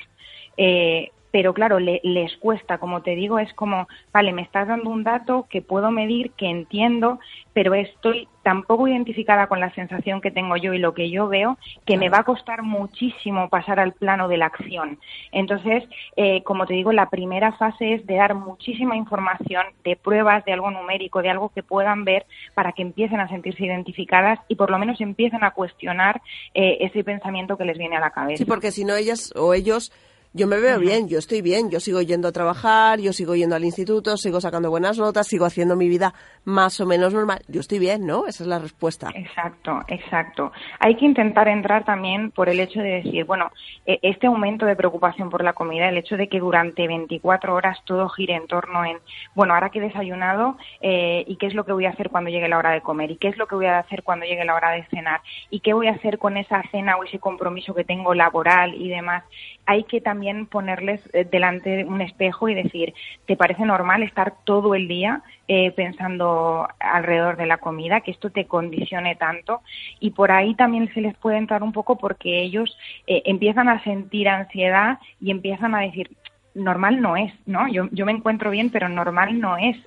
Eh, 0.57 1.09
pero 1.31 1.53
claro, 1.53 1.79
les 1.79 2.37
cuesta, 2.37 2.77
como 2.77 3.01
te 3.01 3.15
digo, 3.15 3.39
es 3.39 3.53
como, 3.53 3.87
vale, 4.13 4.33
me 4.33 4.41
estás 4.41 4.67
dando 4.67 4.89
un 4.89 5.03
dato 5.03 5.47
que 5.49 5.61
puedo 5.61 5.89
medir, 5.89 6.31
que 6.31 6.47
entiendo, 6.47 7.19
pero 7.53 7.73
estoy 7.73 8.27
tan 8.43 8.63
poco 8.63 8.87
identificada 8.87 9.47
con 9.47 9.59
la 9.59 9.73
sensación 9.75 10.19
que 10.19 10.31
tengo 10.31 10.57
yo 10.57 10.73
y 10.73 10.79
lo 10.79 10.93
que 10.93 11.09
yo 11.09 11.27
veo, 11.27 11.57
que 11.85 11.97
me 11.97 12.09
va 12.09 12.19
a 12.19 12.23
costar 12.23 12.63
muchísimo 12.63 13.49
pasar 13.49 13.79
al 13.79 13.93
plano 13.93 14.27
de 14.27 14.37
la 14.37 14.47
acción. 14.47 14.99
Entonces, 15.31 15.83
eh, 16.15 16.41
como 16.43 16.65
te 16.65 16.73
digo, 16.73 16.91
la 16.91 17.09
primera 17.09 17.53
fase 17.53 17.93
es 17.93 18.05
de 18.07 18.15
dar 18.15 18.33
muchísima 18.33 18.95
información, 18.95 19.63
de 19.83 19.95
pruebas, 19.95 20.43
de 20.45 20.53
algo 20.53 20.71
numérico, 20.71 21.21
de 21.21 21.29
algo 21.29 21.49
que 21.49 21.61
puedan 21.63 22.03
ver 22.03 22.25
para 22.55 22.71
que 22.71 22.81
empiecen 22.81 23.19
a 23.19 23.29
sentirse 23.29 23.63
identificadas 23.63 24.39
y 24.47 24.55
por 24.55 24.71
lo 24.71 24.79
menos 24.79 24.99
empiecen 25.01 25.43
a 25.43 25.51
cuestionar 25.51 26.21
eh, 26.53 26.77
ese 26.81 27.03
pensamiento 27.03 27.57
que 27.57 27.65
les 27.65 27.77
viene 27.77 27.97
a 27.97 27.99
la 27.99 28.09
cabeza. 28.09 28.37
Sí, 28.37 28.45
porque 28.45 28.71
si 28.71 28.85
no 28.85 28.95
ellas 28.95 29.31
o 29.35 29.53
ellos 29.53 29.91
yo 30.33 30.47
me 30.47 30.61
veo 30.61 30.79
bien, 30.79 31.09
yo 31.09 31.19
estoy 31.19 31.41
bien, 31.41 31.69
yo 31.69 31.81
sigo 31.81 32.01
yendo 32.01 32.29
a 32.29 32.31
trabajar, 32.31 33.01
yo 33.01 33.11
sigo 33.11 33.35
yendo 33.35 33.57
al 33.57 33.65
instituto, 33.65 34.15
sigo 34.15 34.39
sacando 34.39 34.69
buenas 34.69 34.97
notas, 34.97 35.27
sigo 35.27 35.43
haciendo 35.43 35.75
mi 35.75 35.89
vida 35.89 36.13
más 36.45 36.79
o 36.79 36.85
menos 36.85 37.13
normal. 37.13 37.41
Yo 37.49 37.59
estoy 37.59 37.79
bien, 37.79 38.05
¿no? 38.05 38.27
Esa 38.27 38.45
es 38.45 38.47
la 38.47 38.57
respuesta. 38.57 39.09
Exacto, 39.13 39.81
exacto. 39.89 40.53
Hay 40.79 40.95
que 40.95 41.05
intentar 41.05 41.49
entrar 41.49 41.83
también 41.83 42.31
por 42.31 42.47
el 42.47 42.61
hecho 42.61 42.79
de 42.79 43.01
decir, 43.03 43.25
bueno, 43.25 43.51
e, 43.85 43.99
este 44.03 44.27
aumento 44.27 44.65
de 44.65 44.77
preocupación 44.77 45.29
por 45.29 45.43
la 45.43 45.51
comida, 45.51 45.89
el 45.89 45.97
hecho 45.97 46.15
de 46.15 46.29
que 46.29 46.39
durante 46.39 46.87
24 46.87 47.53
horas 47.53 47.79
todo 47.83 48.07
gire 48.07 48.35
en 48.35 48.47
torno 48.47 48.85
en, 48.85 48.99
bueno, 49.35 49.53
ahora 49.53 49.69
que 49.69 49.79
he 49.79 49.81
desayunado, 49.81 50.55
eh, 50.79 51.25
¿y 51.27 51.35
qué 51.35 51.47
es 51.47 51.55
lo 51.55 51.65
que 51.65 51.73
voy 51.73 51.87
a 51.87 51.89
hacer 51.89 52.09
cuando 52.09 52.29
llegue 52.29 52.47
la 52.47 52.57
hora 52.57 52.71
de 52.71 52.79
comer? 52.79 53.11
¿Y 53.11 53.17
qué 53.17 53.27
es 53.27 53.37
lo 53.37 53.47
que 53.47 53.55
voy 53.55 53.65
a 53.65 53.79
hacer 53.79 54.03
cuando 54.03 54.25
llegue 54.25 54.45
la 54.45 54.55
hora 54.55 54.71
de 54.71 54.85
cenar? 54.85 55.19
¿Y 55.49 55.59
qué 55.59 55.73
voy 55.73 55.87
a 55.87 55.91
hacer 55.91 56.19
con 56.19 56.37
esa 56.37 56.63
cena 56.71 56.95
o 56.95 57.03
ese 57.03 57.19
compromiso 57.19 57.73
que 57.73 57.83
tengo 57.83 58.13
laboral 58.13 58.73
y 58.75 58.87
demás? 58.87 59.25
Hay 59.65 59.83
que 59.83 59.99
también 59.99 60.20
también 60.21 60.45
ponerles 60.45 61.01
eh, 61.13 61.25
delante 61.25 61.77
de 61.77 61.83
un 61.83 61.99
espejo 61.99 62.47
y 62.47 62.53
decir, 62.53 62.93
¿te 63.25 63.35
parece 63.35 63.65
normal 63.65 64.03
estar 64.03 64.35
todo 64.43 64.75
el 64.75 64.87
día 64.87 65.23
eh, 65.47 65.71
pensando 65.71 66.67
alrededor 66.79 67.37
de 67.37 67.47
la 67.47 67.57
comida, 67.57 68.01
que 68.01 68.11
esto 68.11 68.29
te 68.29 68.45
condicione 68.45 69.15
tanto? 69.15 69.61
Y 69.99 70.11
por 70.11 70.31
ahí 70.31 70.53
también 70.53 70.93
se 70.93 71.01
les 71.01 71.17
puede 71.17 71.37
entrar 71.37 71.63
un 71.63 71.71
poco 71.71 71.97
porque 71.97 72.39
ellos 72.43 72.77
eh, 73.07 73.23
empiezan 73.25 73.67
a 73.67 73.83
sentir 73.83 74.29
ansiedad 74.29 74.99
y 75.19 75.31
empiezan 75.31 75.73
a 75.73 75.81
decir, 75.81 76.11
normal 76.53 77.01
no 77.01 77.17
es, 77.17 77.33
¿no? 77.45 77.67
Yo, 77.71 77.87
yo 77.91 78.05
me 78.05 78.11
encuentro 78.11 78.51
bien, 78.51 78.69
pero 78.69 78.89
normal 78.89 79.39
no 79.39 79.57
es 79.57 79.77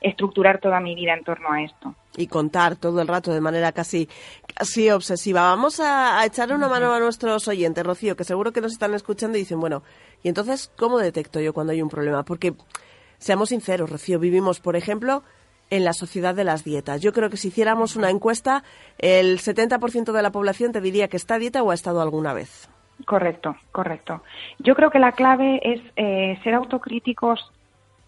estructurar 0.00 0.58
toda 0.58 0.80
mi 0.80 0.94
vida 0.94 1.14
en 1.14 1.24
torno 1.24 1.52
a 1.52 1.62
esto 1.62 1.94
y 2.16 2.26
contar 2.26 2.76
todo 2.76 3.00
el 3.00 3.08
rato 3.08 3.32
de 3.32 3.40
manera 3.40 3.72
casi, 3.72 4.08
casi 4.54 4.90
obsesiva. 4.90 5.42
Vamos 5.42 5.80
a, 5.80 6.24
echarle 6.24 6.54
una 6.54 6.68
mano 6.68 6.92
a 6.92 7.00
nuestros 7.00 7.46
oyentes, 7.48 7.84
Rocío, 7.84 8.16
que 8.16 8.24
seguro 8.24 8.52
que 8.52 8.60
nos 8.60 8.72
están 8.72 8.94
escuchando 8.94 9.38
y 9.38 9.42
dicen, 9.42 9.60
bueno, 9.60 9.82
¿y 10.22 10.28
entonces 10.28 10.70
cómo 10.76 10.98
detecto 10.98 11.40
yo 11.40 11.52
cuando 11.52 11.72
hay 11.72 11.82
un 11.82 11.88
problema? 11.88 12.24
Porque, 12.24 12.54
seamos 13.18 13.50
sinceros, 13.50 13.90
Rocío, 13.90 14.18
vivimos, 14.18 14.60
por 14.60 14.76
ejemplo, 14.76 15.22
en 15.70 15.84
la 15.84 15.92
sociedad 15.92 16.34
de 16.34 16.44
las 16.44 16.64
dietas. 16.64 17.00
Yo 17.00 17.12
creo 17.12 17.30
que 17.30 17.36
si 17.36 17.48
hiciéramos 17.48 17.94
una 17.94 18.10
encuesta, 18.10 18.64
el 18.98 19.38
70% 19.38 20.12
de 20.12 20.22
la 20.22 20.32
población 20.32 20.72
te 20.72 20.80
diría 20.80 21.08
que 21.08 21.16
está 21.16 21.36
a 21.36 21.38
dieta 21.38 21.62
o 21.62 21.70
ha 21.70 21.74
estado 21.74 22.02
alguna 22.02 22.32
vez. 22.32 22.68
Correcto, 23.06 23.56
correcto. 23.72 24.22
Yo 24.58 24.74
creo 24.74 24.90
que 24.90 24.98
la 24.98 25.12
clave 25.12 25.60
es 25.62 25.80
eh, 25.96 26.38
ser 26.42 26.54
autocríticos 26.54 27.52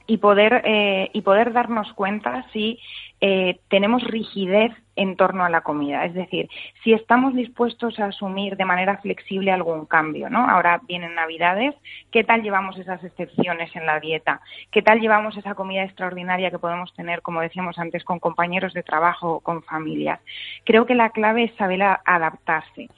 y 0.07 0.19
poder 0.19 0.63
eh, 0.65 1.11
y 1.13 1.23
poder 1.23 1.53
darnos 1.53 1.93
cuenta 1.93 2.45
si 2.53 2.79
eh, 3.21 3.61
tenemos 3.69 4.03
rigidez 4.03 4.73
en 4.97 5.17
torno 5.17 5.45
a 5.45 5.49
la 5.49 5.63
comida, 5.63 6.05
es 6.05 6.13
decir, 6.13 6.51
si 6.83 6.93
estamos 6.93 7.35
dispuestos 7.35 7.99
a 7.99 8.07
asumir 8.07 8.57
de 8.57 8.65
manera 8.65 8.99
flexible 8.99 9.53
algún 9.53 9.87
cambio, 9.87 10.29
¿no? 10.29 10.47
Ahora 10.51 10.81
vienen 10.87 11.15
Navidades, 11.15 11.75
¿qué 12.11 12.25
tal 12.25 12.43
llevamos 12.43 12.77
esas 12.79 13.03
excepciones 13.03 13.75
en 13.77 13.87
la 13.87 14.01
dieta? 14.01 14.41
¿Qué 14.71 14.83
tal 14.83 15.01
llevamos 15.01 15.37
esa 15.37 15.55
comida 15.55 15.85
extraordinaria 15.85 16.51
que 16.51 16.59
podemos 16.59 16.93
tener, 16.95 17.23
como 17.23 17.41
decíamos 17.41 17.79
antes, 17.79 18.05
con 18.05 18.19
compañeros 18.19 18.75
de 18.75 18.83
trabajo 18.83 19.35
o 19.35 19.41
con 19.41 19.63
familias? 19.63 20.21
Creo 20.65 20.85
que 20.85 20.95
la 20.95 21.11
clave 21.11 21.45
es 21.45 21.55
saber 21.55 21.83
adaptarse, 21.83 22.91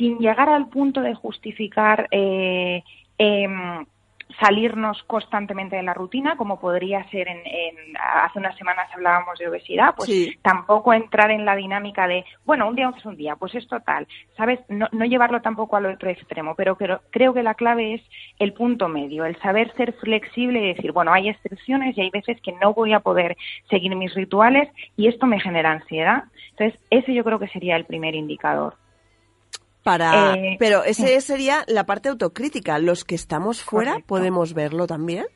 sin 0.00 0.18
llegar 0.18 0.48
al 0.48 0.70
punto 0.70 1.02
de 1.02 1.14
justificar 1.14 2.08
eh, 2.10 2.82
em, 3.18 3.84
salirnos 4.40 5.02
constantemente 5.02 5.76
de 5.76 5.82
la 5.82 5.92
rutina, 5.92 6.36
como 6.36 6.58
podría 6.58 7.06
ser 7.10 7.28
en, 7.28 7.42
hace 7.98 8.38
unas 8.38 8.56
semanas 8.56 8.88
hablábamos 8.94 9.38
de 9.38 9.48
obesidad, 9.48 9.94
pues 9.94 10.10
tampoco 10.40 10.94
entrar 10.94 11.30
en 11.30 11.44
la 11.44 11.54
dinámica 11.54 12.08
de, 12.08 12.24
bueno, 12.46 12.66
un 12.66 12.76
día 12.76 12.90
es 12.96 13.04
un 13.04 13.16
día, 13.16 13.36
pues 13.36 13.54
es 13.54 13.68
total, 13.68 14.08
¿sabes? 14.38 14.60
No, 14.70 14.88
llevarlo 15.04 15.42
tampoco 15.42 15.76
al 15.76 15.84
otro 15.84 16.08
extremo, 16.08 16.54
pero 16.54 16.76
creo, 16.76 17.02
creo 17.10 17.34
que 17.34 17.42
la 17.42 17.52
clave 17.52 17.92
es 17.94 18.02
el 18.38 18.54
punto 18.54 18.88
medio, 18.88 19.26
el 19.26 19.38
saber 19.42 19.70
ser 19.74 19.92
flexible 19.94 20.62
y 20.62 20.74
decir, 20.74 20.92
bueno, 20.92 21.12
hay 21.12 21.28
excepciones 21.28 21.98
y 21.98 22.00
hay 22.00 22.10
veces 22.10 22.40
que 22.40 22.52
no 22.52 22.72
voy 22.72 22.94
a 22.94 23.00
poder 23.00 23.36
seguir 23.68 23.94
mis 23.96 24.14
rituales 24.14 24.70
y 24.96 25.08
esto 25.08 25.26
me 25.26 25.40
genera 25.40 25.72
ansiedad. 25.72 26.24
Entonces, 26.52 26.80
ese 26.88 27.12
yo 27.12 27.22
creo 27.22 27.38
que 27.38 27.48
sería 27.48 27.76
el 27.76 27.84
primer 27.84 28.14
indicador. 28.14 28.76
Para, 29.82 30.34
eh, 30.34 30.56
pero 30.58 30.84
ese 30.84 31.20
sería 31.20 31.64
la 31.66 31.86
parte 31.86 32.08
autocrítica. 32.08 32.78
Los 32.78 33.04
que 33.04 33.14
estamos 33.14 33.62
fuera 33.62 33.98
podemos 34.06 34.52
verlo 34.52 34.86
también. 34.86 35.26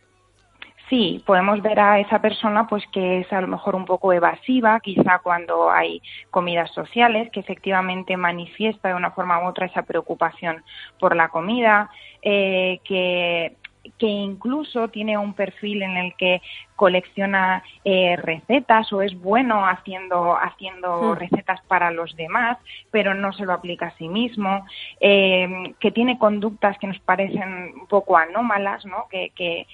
Sí, 0.91 1.23
podemos 1.27 1.63
ver 1.63 1.81
a 1.81 1.99
esa 1.99 2.21
persona 2.21 2.67
pues 2.67 2.85
que 2.93 3.21
es 3.21 3.33
a 3.33 3.41
lo 3.41 3.49
mejor 3.49 3.75
un 3.75 3.87
poco 3.87 4.13
evasiva, 4.13 4.81
quizá 4.81 5.19
cuando 5.23 5.71
hay 5.71 6.03
comidas 6.31 6.71
sociales, 6.73 7.31
que 7.33 7.41
efectivamente 7.41 8.17
manifiesta 8.19 8.91
de 8.91 8.95
una 8.95 9.11
forma 9.11 9.43
u 9.43 9.49
otra 9.49 9.67
esa 9.67 9.83
preocupación 9.83 10.63
por 11.01 11.17
la 11.17 11.31
comida, 11.31 11.91
eh, 12.21 12.81
que 12.85 13.57
que 13.99 14.07
incluso 14.07 14.89
tiene 14.89 15.19
un 15.19 15.35
perfil 15.35 15.83
en 15.83 15.97
el 15.97 16.15
que 16.17 16.43
colecciona 16.77 17.63
eh, 17.85 18.17
recetas 18.17 18.93
o 18.93 19.03
es 19.03 19.15
bueno 19.19 19.67
haciendo, 19.67 20.37
haciendo 20.37 21.15
hmm. 21.15 21.17
recetas 21.17 21.61
para 21.69 21.91
los 21.91 22.17
demás, 22.17 22.59
pero 22.91 23.15
no 23.15 23.33
se 23.33 23.45
lo 23.45 23.53
aplica 23.53 23.87
a 23.87 23.97
sí 23.97 24.09
mismo, 24.09 24.67
eh, 25.01 25.75
que 25.79 25.91
tiene 25.91 26.19
conductas 26.19 26.79
que 26.79 26.87
nos 26.87 26.99
parecen 27.01 27.73
un 27.81 27.87
poco 27.87 28.17
anómalas, 28.17 28.85
¿no? 28.87 29.07
que, 29.11 29.31
que 29.35 29.67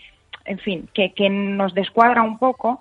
en 0.45 0.59
fin, 0.59 0.89
que, 0.95 1.13
que 1.13 1.31
nos 1.31 1.75
descuadra 1.75 2.23
un 2.23 2.39
poco 2.39 2.81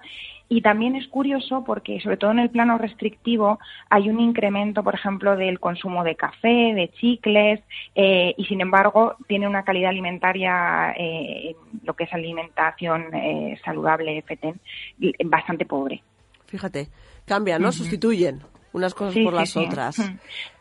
y 0.50 0.62
también 0.62 0.96
es 0.96 1.08
curioso 1.08 1.64
porque, 1.64 2.02
sobre 2.02 2.18
todo 2.18 2.32
en 2.32 2.40
el 2.40 2.50
plano 2.50 2.80
restrictivo, 2.80 3.60
hay 3.90 4.10
un 4.10 4.20
incremento, 4.20 4.84
por 4.84 4.96
ejemplo, 4.96 5.38
del 5.38 5.60
consumo 5.60 6.04
de 6.04 6.16
café, 6.16 6.74
de 6.74 6.92
chicles, 7.00 7.62
eh, 7.94 8.34
y 8.36 8.46
sin 8.46 8.60
embargo 8.60 9.16
tiene 9.28 9.48
una 9.48 9.64
calidad 9.64 9.92
alimentaria, 9.92 10.92
eh, 10.98 11.56
lo 11.84 11.94
que 11.94 12.06
es 12.06 12.14
alimentación 12.14 13.14
eh, 13.14 13.60
saludable, 13.64 14.24
FETEN, 14.24 14.60
bastante 15.26 15.66
pobre. 15.66 16.02
Fíjate, 16.48 16.90
cambian, 17.26 17.62
¿no? 17.62 17.72
Sustituyen 17.72 18.42
unas 18.74 18.96
cosas 18.96 19.24
por 19.24 19.34
las 19.34 19.56
otras. 19.56 19.98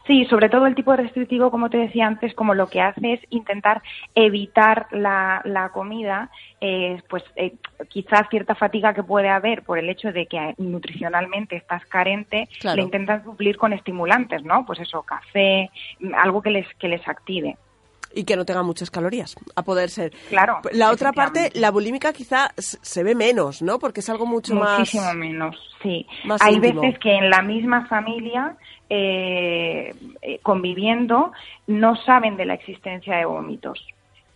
Sí, 0.09 0.25
sobre 0.25 0.49
todo 0.49 0.67
el 0.67 0.75
tipo 0.75 0.93
de 0.93 1.03
restrictivo, 1.03 1.51
como 1.51 1.69
te 1.69 1.77
decía 1.77 2.07
antes, 2.07 2.35
como 2.35 2.55
lo 2.55 2.69
que 2.69 2.81
hace 2.81 3.13
es 3.13 3.21
intentar 3.29 3.83
evitar 4.15 4.87
la, 4.91 5.43
la 5.45 5.69
comida, 5.69 6.31
eh, 6.63 7.03
pues 7.11 7.23
eh, 7.37 7.57
quizás 7.89 8.23
cierta 8.31 8.55
fatiga 8.55 8.95
que 8.95 9.03
puede 9.03 9.29
haber 9.29 9.65
por 9.65 9.79
el 9.79 9.91
hecho 9.91 10.11
de 10.11 10.25
que 10.25 10.55
nutricionalmente 10.57 11.57
estás 11.57 11.85
carente, 11.85 12.49
le 12.75 12.83
intentan 12.83 13.23
suplir 13.23 13.59
con 13.59 13.75
estimulantes, 13.75 14.43
¿no? 14.45 14.65
Pues 14.65 14.81
eso, 14.81 15.03
café, 15.03 15.71
algo 16.17 16.41
que 16.41 16.51
les, 16.53 16.67
que 16.79 16.89
les 16.89 17.07
active 17.07 17.59
y 18.15 18.25
que 18.25 18.37
no 18.37 18.45
tenga 18.45 18.63
muchas 18.63 18.91
calorías, 18.91 19.37
a 19.55 19.63
poder 19.63 19.91
ser. 19.91 20.13
Claro. 20.29 20.61
La 20.73 20.91
otra 20.91 21.13
parte, 21.13 21.51
la 21.55 21.71
bulímica 21.71 22.13
quizá 22.13 22.53
se 22.57 23.03
ve 23.03 23.15
menos, 23.15 23.63
¿no? 23.63 23.79
Porque 23.79 24.01
es 24.01 24.09
algo 24.09 24.27
mucho 24.27 24.55
más... 24.55 24.79
Muchísimo 24.79 25.15
menos, 25.15 25.57
sí. 25.83 26.07
Hay 26.41 26.59
veces 26.59 26.99
que 26.99 27.17
en 27.17 27.31
la 27.31 27.43
misma 27.43 27.87
familia, 27.87 28.57
eh, 28.89 29.95
eh, 30.23 30.41
conviviendo, 30.43 31.33
no 31.67 31.97
saben 31.97 32.37
de 32.37 32.47
la 32.47 32.55
existencia 32.55 33.17
de 33.17 33.25
vómitos 33.25 33.85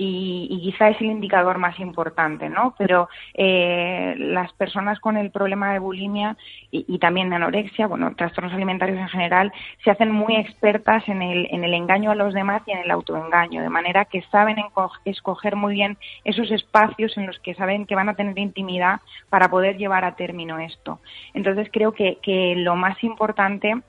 y, 0.03 0.49
y, 0.51 0.61
quizá 0.61 0.89
es 0.89 1.01
el 1.01 1.07
indicador 1.07 1.59
más 1.59 1.79
importante, 1.79 2.49
¿no? 2.49 2.75
Pero 2.77 3.09
eh, 3.35 4.15
las 4.19 4.53
personas 4.55 4.99
con 5.01 5.17
el 5.17 5.31
problema 5.31 5.73
de 5.73 5.79
bulimia 5.79 6.37
y, 6.71 6.99
también 6.99 7.31
de 7.31 7.37
anorexia, 7.37 7.87
bueno, 7.87 8.15
trastornos 8.17 8.53
alimentarios 8.53 8.99
en 8.99 9.09
general, 9.09 9.53
se 9.85 9.91
hacen 9.91 10.11
muy 10.11 10.37
expertas 10.37 11.09
en 11.09 11.23
el, 11.23 11.47
en 11.51 11.65
el 11.65 11.75
engaño 11.75 12.11
a 12.11 12.15
los 12.15 12.35
demás 12.35 12.63
y 12.67 12.73
en 12.73 12.79
el 12.79 12.91
autoengaño, 12.91 13.63
de 13.63 13.69
manera 13.69 14.05
que 14.07 14.23
saben 14.31 14.57
escoger 15.05 15.57
muy 15.57 15.75
bien 15.75 15.99
esos 16.25 16.51
espacios 16.51 17.17
en 17.17 17.27
los 17.27 17.39
que 17.41 17.55
saben 17.55 17.87
que 17.87 17.95
van 17.95 18.09
a 18.09 18.15
tener 18.15 18.39
intimidad 18.39 19.01
para 19.29 19.49
poder 19.49 19.77
llevar 19.77 20.05
a 20.05 20.17
término 20.17 20.59
esto. 20.59 21.01
Entonces 21.35 21.69
creo 21.73 21.93
que, 21.93 22.19
que 22.23 22.55
lo 22.57 22.75
más 22.77 23.03
importante 23.05 23.83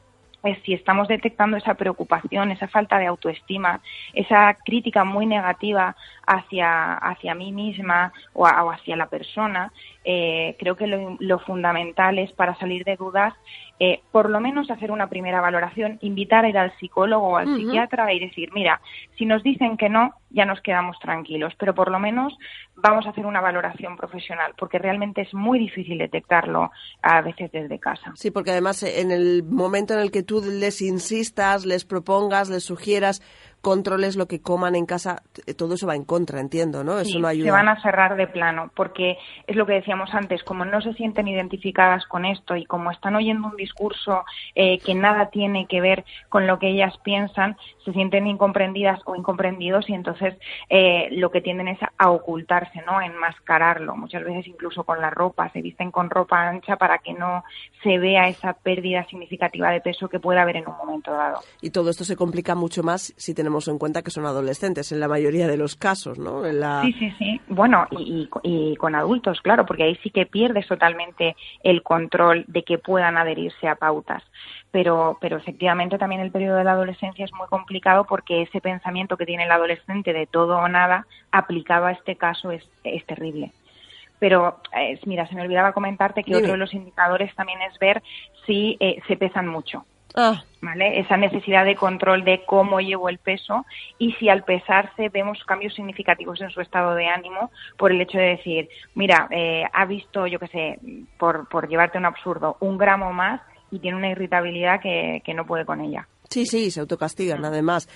pues 0.43 0.57
si 0.65 0.73
estamos 0.73 1.07
detectando 1.07 1.55
esa 1.55 1.75
preocupación, 1.75 2.51
esa 2.51 2.67
falta 2.67 2.99
de 2.99 3.05
autoestima, 3.05 3.79
esa 4.13 4.53
crítica 4.65 5.05
muy 5.05 5.25
negativa 5.25 5.95
hacia, 6.25 6.95
hacia 6.95 7.35
mí 7.35 7.51
misma 7.51 8.13
o, 8.33 8.45
hacia 8.45 8.95
la 8.95 9.07
persona, 9.07 9.71
eh, 10.03 10.55
creo 10.59 10.75
que 10.75 10.87
lo, 10.87 11.39
fundamental 11.39 12.19
es 12.19 12.31
para 12.33 12.57
salir 12.59 12.83
de 12.83 12.95
dudas, 12.95 13.33
eh, 13.79 14.01
por 14.11 14.29
lo 14.29 14.39
menos 14.39 14.69
hacer 14.69 14.91
una 14.91 15.07
primera 15.07 15.41
valoración, 15.41 15.97
invitar 16.01 16.45
a 16.45 16.49
ir 16.49 16.57
al 16.57 16.77
psicólogo 16.77 17.29
o 17.29 17.37
al 17.37 17.55
psiquiatra 17.55 18.13
y 18.13 18.19
decir, 18.19 18.49
mira, 18.53 18.81
si 19.17 19.25
nos 19.25 19.43
dicen 19.43 19.77
que 19.77 19.89
no, 19.89 20.13
ya 20.29 20.45
nos 20.45 20.61
quedamos 20.61 20.97
tranquilos, 20.99 21.53
pero 21.57 21.75
por 21.75 21.91
lo 21.91 21.99
menos 21.99 22.37
vamos 22.75 23.05
a 23.05 23.09
hacer 23.09 23.25
una 23.25 23.41
valoración 23.41 23.97
profesional, 23.97 24.53
porque 24.57 24.79
realmente 24.79 25.21
es 25.21 25.33
muy 25.33 25.59
difícil 25.59 25.97
detectarlo 25.97 26.71
a 27.01 27.21
veces 27.21 27.51
desde 27.51 27.79
casa. 27.79 28.11
Sí, 28.15 28.31
porque 28.31 28.51
además 28.51 28.83
en 28.83 29.11
el 29.11 29.43
momento 29.43 29.93
en 29.93 29.99
el 29.99 30.11
que 30.11 30.23
tú 30.23 30.41
les 30.43 30.81
insistas, 30.81 31.65
les 31.65 31.85
propongas, 31.85 32.49
les 32.49 32.63
sugieras, 32.63 33.21
controles 33.63 34.17
lo 34.17 34.27
que 34.27 34.41
coman 34.41 34.75
en 34.75 34.85
casa, 34.85 35.23
todo 35.57 35.75
eso 35.75 35.87
va 35.87 35.95
en 35.95 36.03
contra, 36.03 36.41
entiendo, 36.41 36.83
¿no? 36.83 36.99
Eso 36.99 37.17
no 37.17 37.29
ayuda. 37.29 37.45
Se 37.45 37.51
van 37.51 37.69
a 37.69 37.81
cerrar 37.81 38.17
de 38.17 38.27
plano, 38.27 38.69
porque 38.75 39.17
es 39.47 39.55
lo 39.55 39.65
que 39.65 39.71
decíamos 39.71 40.13
antes, 40.13 40.43
como 40.43 40.65
no 40.65 40.81
se 40.81 40.91
sienten 40.95 41.29
identificadas 41.29 42.05
con 42.07 42.25
esto 42.25 42.57
y 42.57 42.65
como 42.65 42.91
están 42.91 43.15
oyendo 43.15 43.47
un 43.47 43.55
discurso 43.55 44.25
eh, 44.53 44.79
que 44.79 44.93
nada 44.95 45.29
tiene 45.29 45.65
que 45.65 45.79
ver 45.79 46.03
con 46.27 46.45
lo 46.45 46.59
que 46.59 46.71
ellas 46.71 46.93
piensan, 47.05 47.55
se 47.85 47.93
sienten 47.93 48.27
incomprendidas 48.27 48.99
o 49.05 49.15
incomprendidos 49.15 49.89
y 49.89 49.93
entonces 49.93 50.35
eh, 50.67 51.07
lo 51.11 51.31
que 51.31 51.39
tienden 51.39 51.69
es 51.69 51.79
a 51.97 52.11
ocultarse, 52.11 52.81
¿no? 52.85 52.97
A 52.97 53.05
enmascararlo. 53.05 53.95
Muchas 53.95 54.25
veces 54.25 54.45
incluso 54.45 54.83
con 54.83 54.99
la 54.99 55.09
ropa, 55.09 55.49
se 55.53 55.61
visten 55.61 55.89
con 55.89 56.09
ropa 56.09 56.49
ancha 56.49 56.75
para 56.75 56.97
que 56.97 57.13
no 57.13 57.45
se 57.81 57.97
vea 57.97 58.27
esa 58.27 58.51
pérdida 58.51 59.05
significativa 59.05 59.71
de 59.71 59.79
peso 59.79 60.09
que 60.09 60.19
puede 60.19 60.41
haber 60.41 60.57
en 60.57 60.67
un 60.67 60.75
momento 60.75 61.13
dado. 61.13 61.39
Y 61.61 61.69
todo 61.69 61.89
esto 61.89 62.03
se 62.03 62.17
complica 62.17 62.55
mucho 62.55 62.83
más 62.83 63.13
si 63.15 63.33
tenemos 63.33 63.52
en 63.67 63.77
cuenta 63.77 64.01
que 64.01 64.11
son 64.11 64.25
adolescentes 64.25 64.91
en 64.91 64.99
la 64.99 65.07
mayoría 65.07 65.47
de 65.47 65.57
los 65.57 65.75
casos, 65.75 66.17
¿no? 66.17 66.43
Sí, 66.81 66.93
sí, 66.93 67.11
sí. 67.17 67.41
Bueno, 67.47 67.87
y, 67.91 68.75
con 68.77 68.95
adultos, 68.95 69.41
claro, 69.41 69.65
porque 69.65 69.83
ahí 69.83 69.95
sí 70.03 70.09
que 70.09 70.25
pierdes 70.25 70.67
totalmente 70.67 71.35
el 71.63 71.83
control 71.83 72.45
de 72.47 72.63
que 72.63 72.77
puedan 72.77 73.17
adherirse 73.17 73.67
a 73.67 73.75
pautas. 73.75 74.23
Pero, 74.71 75.17
pero 75.21 75.37
efectivamente 75.37 75.97
también 75.97 76.21
el 76.21 76.31
periodo 76.31 76.57
de 76.57 76.63
la 76.63 76.71
adolescencia 76.71 77.25
es 77.25 77.33
muy 77.33 77.47
complicado 77.47 78.05
porque 78.05 78.41
ese 78.41 78.59
pensamiento 78.59 79.17
que 79.17 79.25
tiene 79.25 79.43
el 79.43 79.51
adolescente 79.51 80.13
de 80.13 80.25
todo 80.25 80.57
o 80.57 80.67
nada 80.67 81.05
aplicado 81.31 81.85
a 81.85 81.91
este 81.91 82.15
caso 82.15 82.51
es, 82.51 82.67
es 82.83 83.05
terrible 83.05 83.51
pero 84.23 84.61
eh, 84.73 84.97
mira, 85.05 85.27
se 85.27 85.35
me 85.35 85.41
olvidaba 85.41 85.73
comentarte 85.73 86.23
que 86.23 86.33
otro 86.33 86.53
de 86.53 86.57
los 86.57 86.73
indicadores 86.73 87.35
también 87.35 87.61
es 87.63 87.77
ver 87.77 88.01
si 88.45 88.77
eh, 88.79 89.01
se 89.05 89.17
pesan 89.17 89.49
mucho. 89.49 89.85
Ah. 90.15 90.43
¿Vale? 90.61 90.99
Esa 90.99 91.17
necesidad 91.17 91.65
de 91.65 91.75
control 91.75 92.23
de 92.23 92.45
cómo 92.45 92.79
llevo 92.79 93.09
el 93.09 93.17
peso 93.17 93.65
y 93.97 94.13
si 94.13 94.29
al 94.29 94.43
pesarse 94.43 95.09
vemos 95.09 95.43
cambios 95.45 95.73
significativos 95.73 96.39
en 96.41 96.51
su 96.51 96.61
estado 96.61 96.95
de 96.95 97.07
ánimo 97.07 97.51
por 97.77 97.91
el 97.91 97.99
hecho 97.99 98.17
de 98.17 98.37
decir, 98.37 98.69
mira, 98.95 99.27
eh, 99.31 99.63
ha 99.71 99.85
visto, 99.85 100.25
yo 100.27 100.39
qué 100.39 100.47
sé, 100.47 100.79
por, 101.17 101.49
por 101.49 101.67
llevarte 101.67 101.97
un 101.97 102.05
absurdo, 102.05 102.57
un 102.61 102.77
gramo 102.77 103.11
más 103.11 103.41
y 103.71 103.79
tiene 103.79 103.97
una 103.97 104.11
irritabilidad 104.11 104.79
que, 104.79 105.21
que 105.25 105.33
no 105.33 105.45
puede 105.45 105.65
con 105.65 105.81
ella. 105.81 106.07
Sí, 106.29 106.45
sí, 106.45 106.71
se 106.71 106.79
autocastigan, 106.79 107.41
mm. 107.41 107.45
además. 107.45 107.87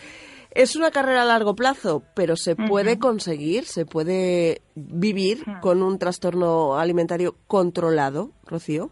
Es 0.58 0.76
una 0.76 0.90
carrera 0.90 1.22
a 1.22 1.26
largo 1.26 1.56
plazo, 1.56 2.02
pero 2.16 2.36
se 2.36 2.56
puede 2.56 2.98
conseguir, 2.98 3.66
se 3.66 3.86
puede 3.86 4.64
vivir 4.74 5.44
con 5.62 5.84
un 5.84 6.00
trastorno 6.00 6.80
alimentario 6.80 7.36
controlado, 7.46 8.32
Rocío. 8.44 8.90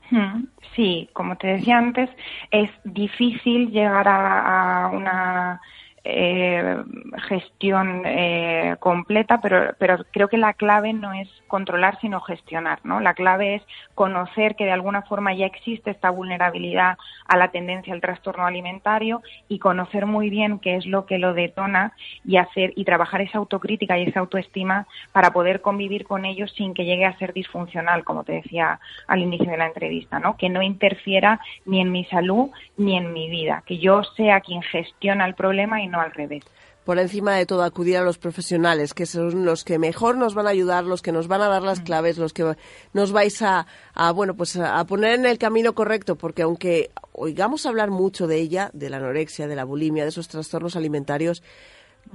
Sí, 0.76 1.10
como 1.14 1.38
te 1.38 1.48
decía 1.48 1.80
antes, 1.80 2.08
es 2.52 2.70
difícil 2.84 3.72
llegar 3.72 4.08
a 4.08 4.92
una 4.94 5.60
eh, 6.08 6.78
gestión 7.28 8.04
eh, 8.06 8.76
completa, 8.80 9.42
pero, 9.42 9.74
pero 9.80 10.06
creo 10.12 10.28
que 10.28 10.38
la 10.38 10.54
clave 10.54 10.94
no 10.94 11.14
es 11.14 11.28
controlar, 11.48 12.00
sino 12.00 12.22
gestionar, 12.22 12.80
¿no? 12.84 13.00
La 13.00 13.16
clave 13.16 13.56
es 13.56 13.64
conocer 13.96 14.56
que 14.56 14.66
de 14.66 14.72
alguna 14.72 15.02
forma 15.02 15.34
ya 15.34 15.48
existe 15.48 15.90
esta 15.90 16.12
vulnerabilidad 16.12 16.98
a 17.28 17.38
la 17.38 17.50
tendencia 17.50 17.94
al 17.94 18.02
trastorno 18.02 18.46
alimentario 18.46 19.24
y 19.48 19.58
conocer 19.58 20.06
muy 20.06 20.30
bien 20.30 20.60
qué 20.60 20.76
es 20.76 20.86
lo 20.86 21.08
que 21.08 21.18
lo 21.18 21.34
detona 21.34 21.94
y 22.24 22.38
hacer 22.38 22.74
y 22.76 22.86
trabajar 22.86 23.22
esa 23.22 23.40
autocrítica 23.40 23.98
y 23.98 24.04
esa 24.04 24.20
autoestima 24.20 24.86
para 25.12 25.32
poder 25.32 25.62
convivir 25.62 26.06
con 26.06 26.26
ellos 26.26 26.54
sin 26.56 26.76
que 26.76 26.86
llegue 26.86 27.06
a 27.06 27.18
ser 27.18 27.34
disfuncional, 27.34 28.04
como 28.04 28.24
te 28.24 28.34
decía 28.34 28.80
al 29.08 29.22
inicio 29.22 29.50
de 29.50 29.58
la 29.58 29.68
entrevista, 29.68 30.20
¿no? 30.20 30.38
Que 30.38 30.50
no 30.50 30.62
interfiera 30.62 31.40
ni 31.66 31.82
en 31.82 31.92
mi 31.92 32.06
salud 32.06 32.52
ni 32.78 32.96
en 32.96 33.12
mi 33.12 33.30
vida, 33.30 33.64
que 33.66 33.80
yo 33.80 34.04
sea 34.04 34.42
quien 34.42 34.62
gestiona 34.62 35.26
el 35.26 35.34
problema 35.34 35.82
y 35.82 35.88
no 35.88 35.95
al 36.00 36.12
revés. 36.12 36.44
Por 36.86 37.00
encima 37.00 37.34
de 37.36 37.48
todo, 37.48 37.64
acudir 37.64 37.98
a 37.98 38.04
los 38.04 38.20
profesionales, 38.20 38.94
que 38.94 39.08
son 39.08 39.44
los 39.44 39.64
que 39.64 39.80
mejor 39.80 40.18
nos 40.18 40.36
van 40.36 40.46
a 40.46 40.52
ayudar, 40.52 40.84
los 40.84 41.02
que 41.02 41.12
nos 41.12 41.28
van 41.28 41.42
a 41.42 41.48
dar 41.48 41.64
las 41.64 41.80
mm. 41.80 41.84
claves, 41.84 42.18
los 42.20 42.32
que 42.32 42.56
nos 42.94 43.12
vais 43.12 43.42
a, 43.42 43.66
bueno, 44.14 44.36
pues 44.36 44.56
a 44.56 44.86
poner 44.86 45.16
en 45.16 45.26
el 45.26 45.40
camino 45.40 45.74
correcto, 45.74 46.16
porque 46.16 46.44
aunque 46.44 46.92
oigamos 47.14 47.66
hablar 47.66 47.90
mucho 47.90 48.28
de 48.28 48.38
ella, 48.38 48.70
de 48.74 48.92
la 48.92 48.98
anorexia, 48.98 49.48
de 49.48 49.56
la 49.56 49.64
bulimia, 49.64 50.04
de 50.04 50.10
esos 50.10 50.28
trastornos 50.28 50.76
alimentarios, 50.76 51.42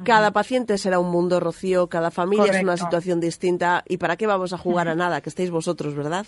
cada 0.05 0.31
paciente 0.31 0.79
será 0.79 1.01
un 1.01 1.11
mundo, 1.11 1.40
Rocío, 1.40 1.88
cada 1.88 2.12
familia 2.12 2.53
es 2.53 2.62
una 2.62 2.77
situación 2.77 3.19
distinta 3.19 3.83
y 3.88 3.97
para 3.97 4.16
qué 4.16 4.29
vamos 4.29 4.53
a 4.53 4.59
jugar 4.59 4.88
a 4.88 4.95
nada, 4.95 5.21
que 5.21 5.31
estéis 5.31 5.51
vosotros, 5.51 5.97
¿verdad? 5.97 6.27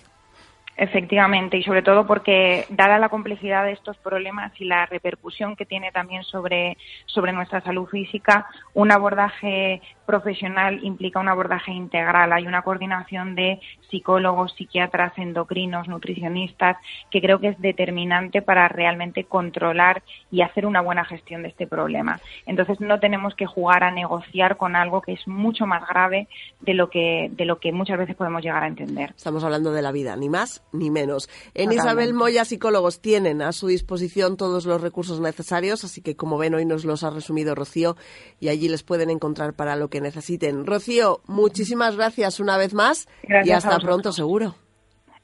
Efectivamente, 0.82 1.56
y 1.56 1.62
sobre 1.62 1.82
todo 1.82 2.08
porque, 2.08 2.66
dada 2.68 2.98
la 2.98 3.08
complejidad 3.08 3.64
de 3.64 3.70
estos 3.70 3.96
problemas 3.98 4.50
y 4.60 4.64
la 4.64 4.84
repercusión 4.84 5.54
que 5.54 5.64
tiene 5.64 5.92
también 5.92 6.24
sobre, 6.24 6.76
sobre 7.06 7.32
nuestra 7.32 7.60
salud 7.60 7.86
física, 7.86 8.48
un 8.74 8.90
abordaje 8.90 9.80
profesional 10.06 10.80
implica 10.82 11.20
un 11.20 11.28
abordaje 11.28 11.70
integral. 11.70 12.32
Hay 12.32 12.48
una 12.48 12.62
coordinación 12.62 13.36
de 13.36 13.60
psicólogos, 13.90 14.54
psiquiatras, 14.54 15.16
endocrinos, 15.18 15.86
nutricionistas, 15.86 16.76
que 17.12 17.20
creo 17.20 17.38
que 17.38 17.48
es 17.48 17.60
determinante 17.60 18.42
para 18.42 18.66
realmente 18.66 19.22
controlar 19.22 20.02
y 20.32 20.42
hacer 20.42 20.66
una 20.66 20.80
buena 20.80 21.04
gestión 21.04 21.42
de 21.42 21.48
este 21.50 21.68
problema. 21.68 22.18
Entonces 22.44 22.80
no 22.80 22.98
tenemos 22.98 23.36
que 23.36 23.46
jugar 23.46 23.84
a 23.84 23.92
negociar 23.92 24.56
con 24.56 24.74
algo 24.74 25.00
que 25.00 25.12
es 25.12 25.28
mucho 25.28 25.64
más 25.64 25.86
grave 25.88 26.26
de 26.60 26.74
lo 26.74 26.90
que, 26.90 27.30
de 27.32 27.44
lo 27.44 27.60
que 27.60 27.70
muchas 27.70 27.98
veces 27.98 28.16
podemos 28.16 28.42
llegar 28.42 28.64
a 28.64 28.66
entender. 28.66 29.12
Estamos 29.16 29.44
hablando 29.44 29.72
de 29.72 29.82
la 29.82 29.92
vida, 29.92 30.16
ni 30.16 30.28
más 30.28 30.64
ni 30.72 30.90
menos. 30.90 31.28
En 31.54 31.72
Isabel 31.72 32.14
Moya 32.14 32.44
Psicólogos 32.44 33.00
tienen 33.00 33.42
a 33.42 33.52
su 33.52 33.68
disposición 33.68 34.36
todos 34.36 34.66
los 34.66 34.80
recursos 34.80 35.20
necesarios, 35.20 35.84
así 35.84 36.02
que 36.02 36.16
como 36.16 36.38
ven 36.38 36.54
hoy 36.54 36.64
nos 36.64 36.84
los 36.84 37.04
ha 37.04 37.10
resumido 37.10 37.54
Rocío 37.54 37.96
y 38.40 38.48
allí 38.48 38.68
les 38.68 38.82
pueden 38.82 39.10
encontrar 39.10 39.54
para 39.54 39.76
lo 39.76 39.88
que 39.88 40.00
necesiten. 40.00 40.66
Rocío, 40.66 41.20
muchísimas 41.26 41.96
gracias 41.96 42.40
una 42.40 42.56
vez 42.56 42.74
más 42.74 43.08
y 43.44 43.50
hasta 43.50 43.78
pronto 43.78 44.12
seguro. 44.12 44.54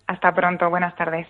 Hasta 0.07 0.35
pronto, 0.35 0.71
buenas 0.71 0.97
tardes. 0.97 1.27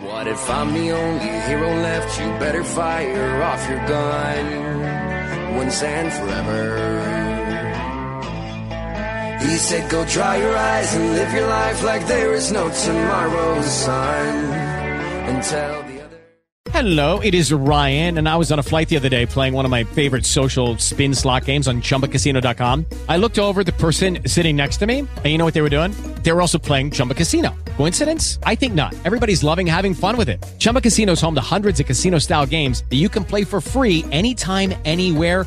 What 0.00 0.26
if 0.26 0.48
I'm 0.48 0.72
the 0.72 0.92
only 0.92 1.28
hero 1.46 1.68
left? 1.82 2.18
You 2.18 2.30
better 2.38 2.64
fire 2.64 3.42
off 3.42 3.68
your 3.68 3.84
gun 3.86 5.56
once 5.56 5.82
and 5.82 6.10
forever. 6.10 7.29
He 9.42 9.56
said, 9.56 9.90
go 9.90 10.04
dry 10.04 10.36
your 10.36 10.56
eyes 10.56 10.94
and 10.94 11.12
live 11.12 11.32
your 11.32 11.46
life 11.46 11.82
like 11.82 12.06
there 12.06 12.34
is 12.34 12.52
no 12.52 12.70
tomorrow, 12.70 13.62
son. 13.62 14.52
And 15.28 15.42
tell 15.42 15.82
the 15.82 16.02
other. 16.02 16.20
Hello, 16.70 17.20
it 17.20 17.34
is 17.34 17.52
Ryan, 17.52 18.18
and 18.18 18.28
I 18.28 18.36
was 18.36 18.52
on 18.52 18.58
a 18.58 18.62
flight 18.62 18.88
the 18.88 18.96
other 18.96 19.08
day 19.08 19.24
playing 19.26 19.54
one 19.54 19.64
of 19.64 19.70
my 19.70 19.84
favorite 19.84 20.26
social 20.26 20.76
spin 20.76 21.14
slot 21.14 21.46
games 21.46 21.68
on 21.68 21.80
chumbacasino.com. 21.80 22.86
I 23.08 23.16
looked 23.16 23.38
over 23.38 23.64
the 23.64 23.72
person 23.72 24.18
sitting 24.26 24.56
next 24.56 24.76
to 24.78 24.86
me, 24.86 25.00
and 25.00 25.26
you 25.26 25.38
know 25.38 25.44
what 25.44 25.54
they 25.54 25.62
were 25.62 25.70
doing? 25.70 25.92
They 26.22 26.32
were 26.32 26.42
also 26.42 26.58
playing 26.58 26.90
Chumba 26.90 27.14
Casino. 27.14 27.54
Coincidence? 27.76 28.38
I 28.42 28.54
think 28.54 28.74
not. 28.74 28.94
Everybody's 29.04 29.42
loving 29.42 29.66
having 29.66 29.94
fun 29.94 30.16
with 30.18 30.28
it. 30.28 30.44
Chumba 30.58 30.82
Casino 30.82 31.12
is 31.12 31.20
home 31.20 31.34
to 31.34 31.40
hundreds 31.40 31.80
of 31.80 31.86
casino 31.86 32.18
style 32.18 32.44
games 32.46 32.84
that 32.90 32.96
you 32.96 33.08
can 33.08 33.24
play 33.24 33.44
for 33.44 33.60
free 33.62 34.04
anytime, 34.12 34.74
anywhere, 34.84 35.46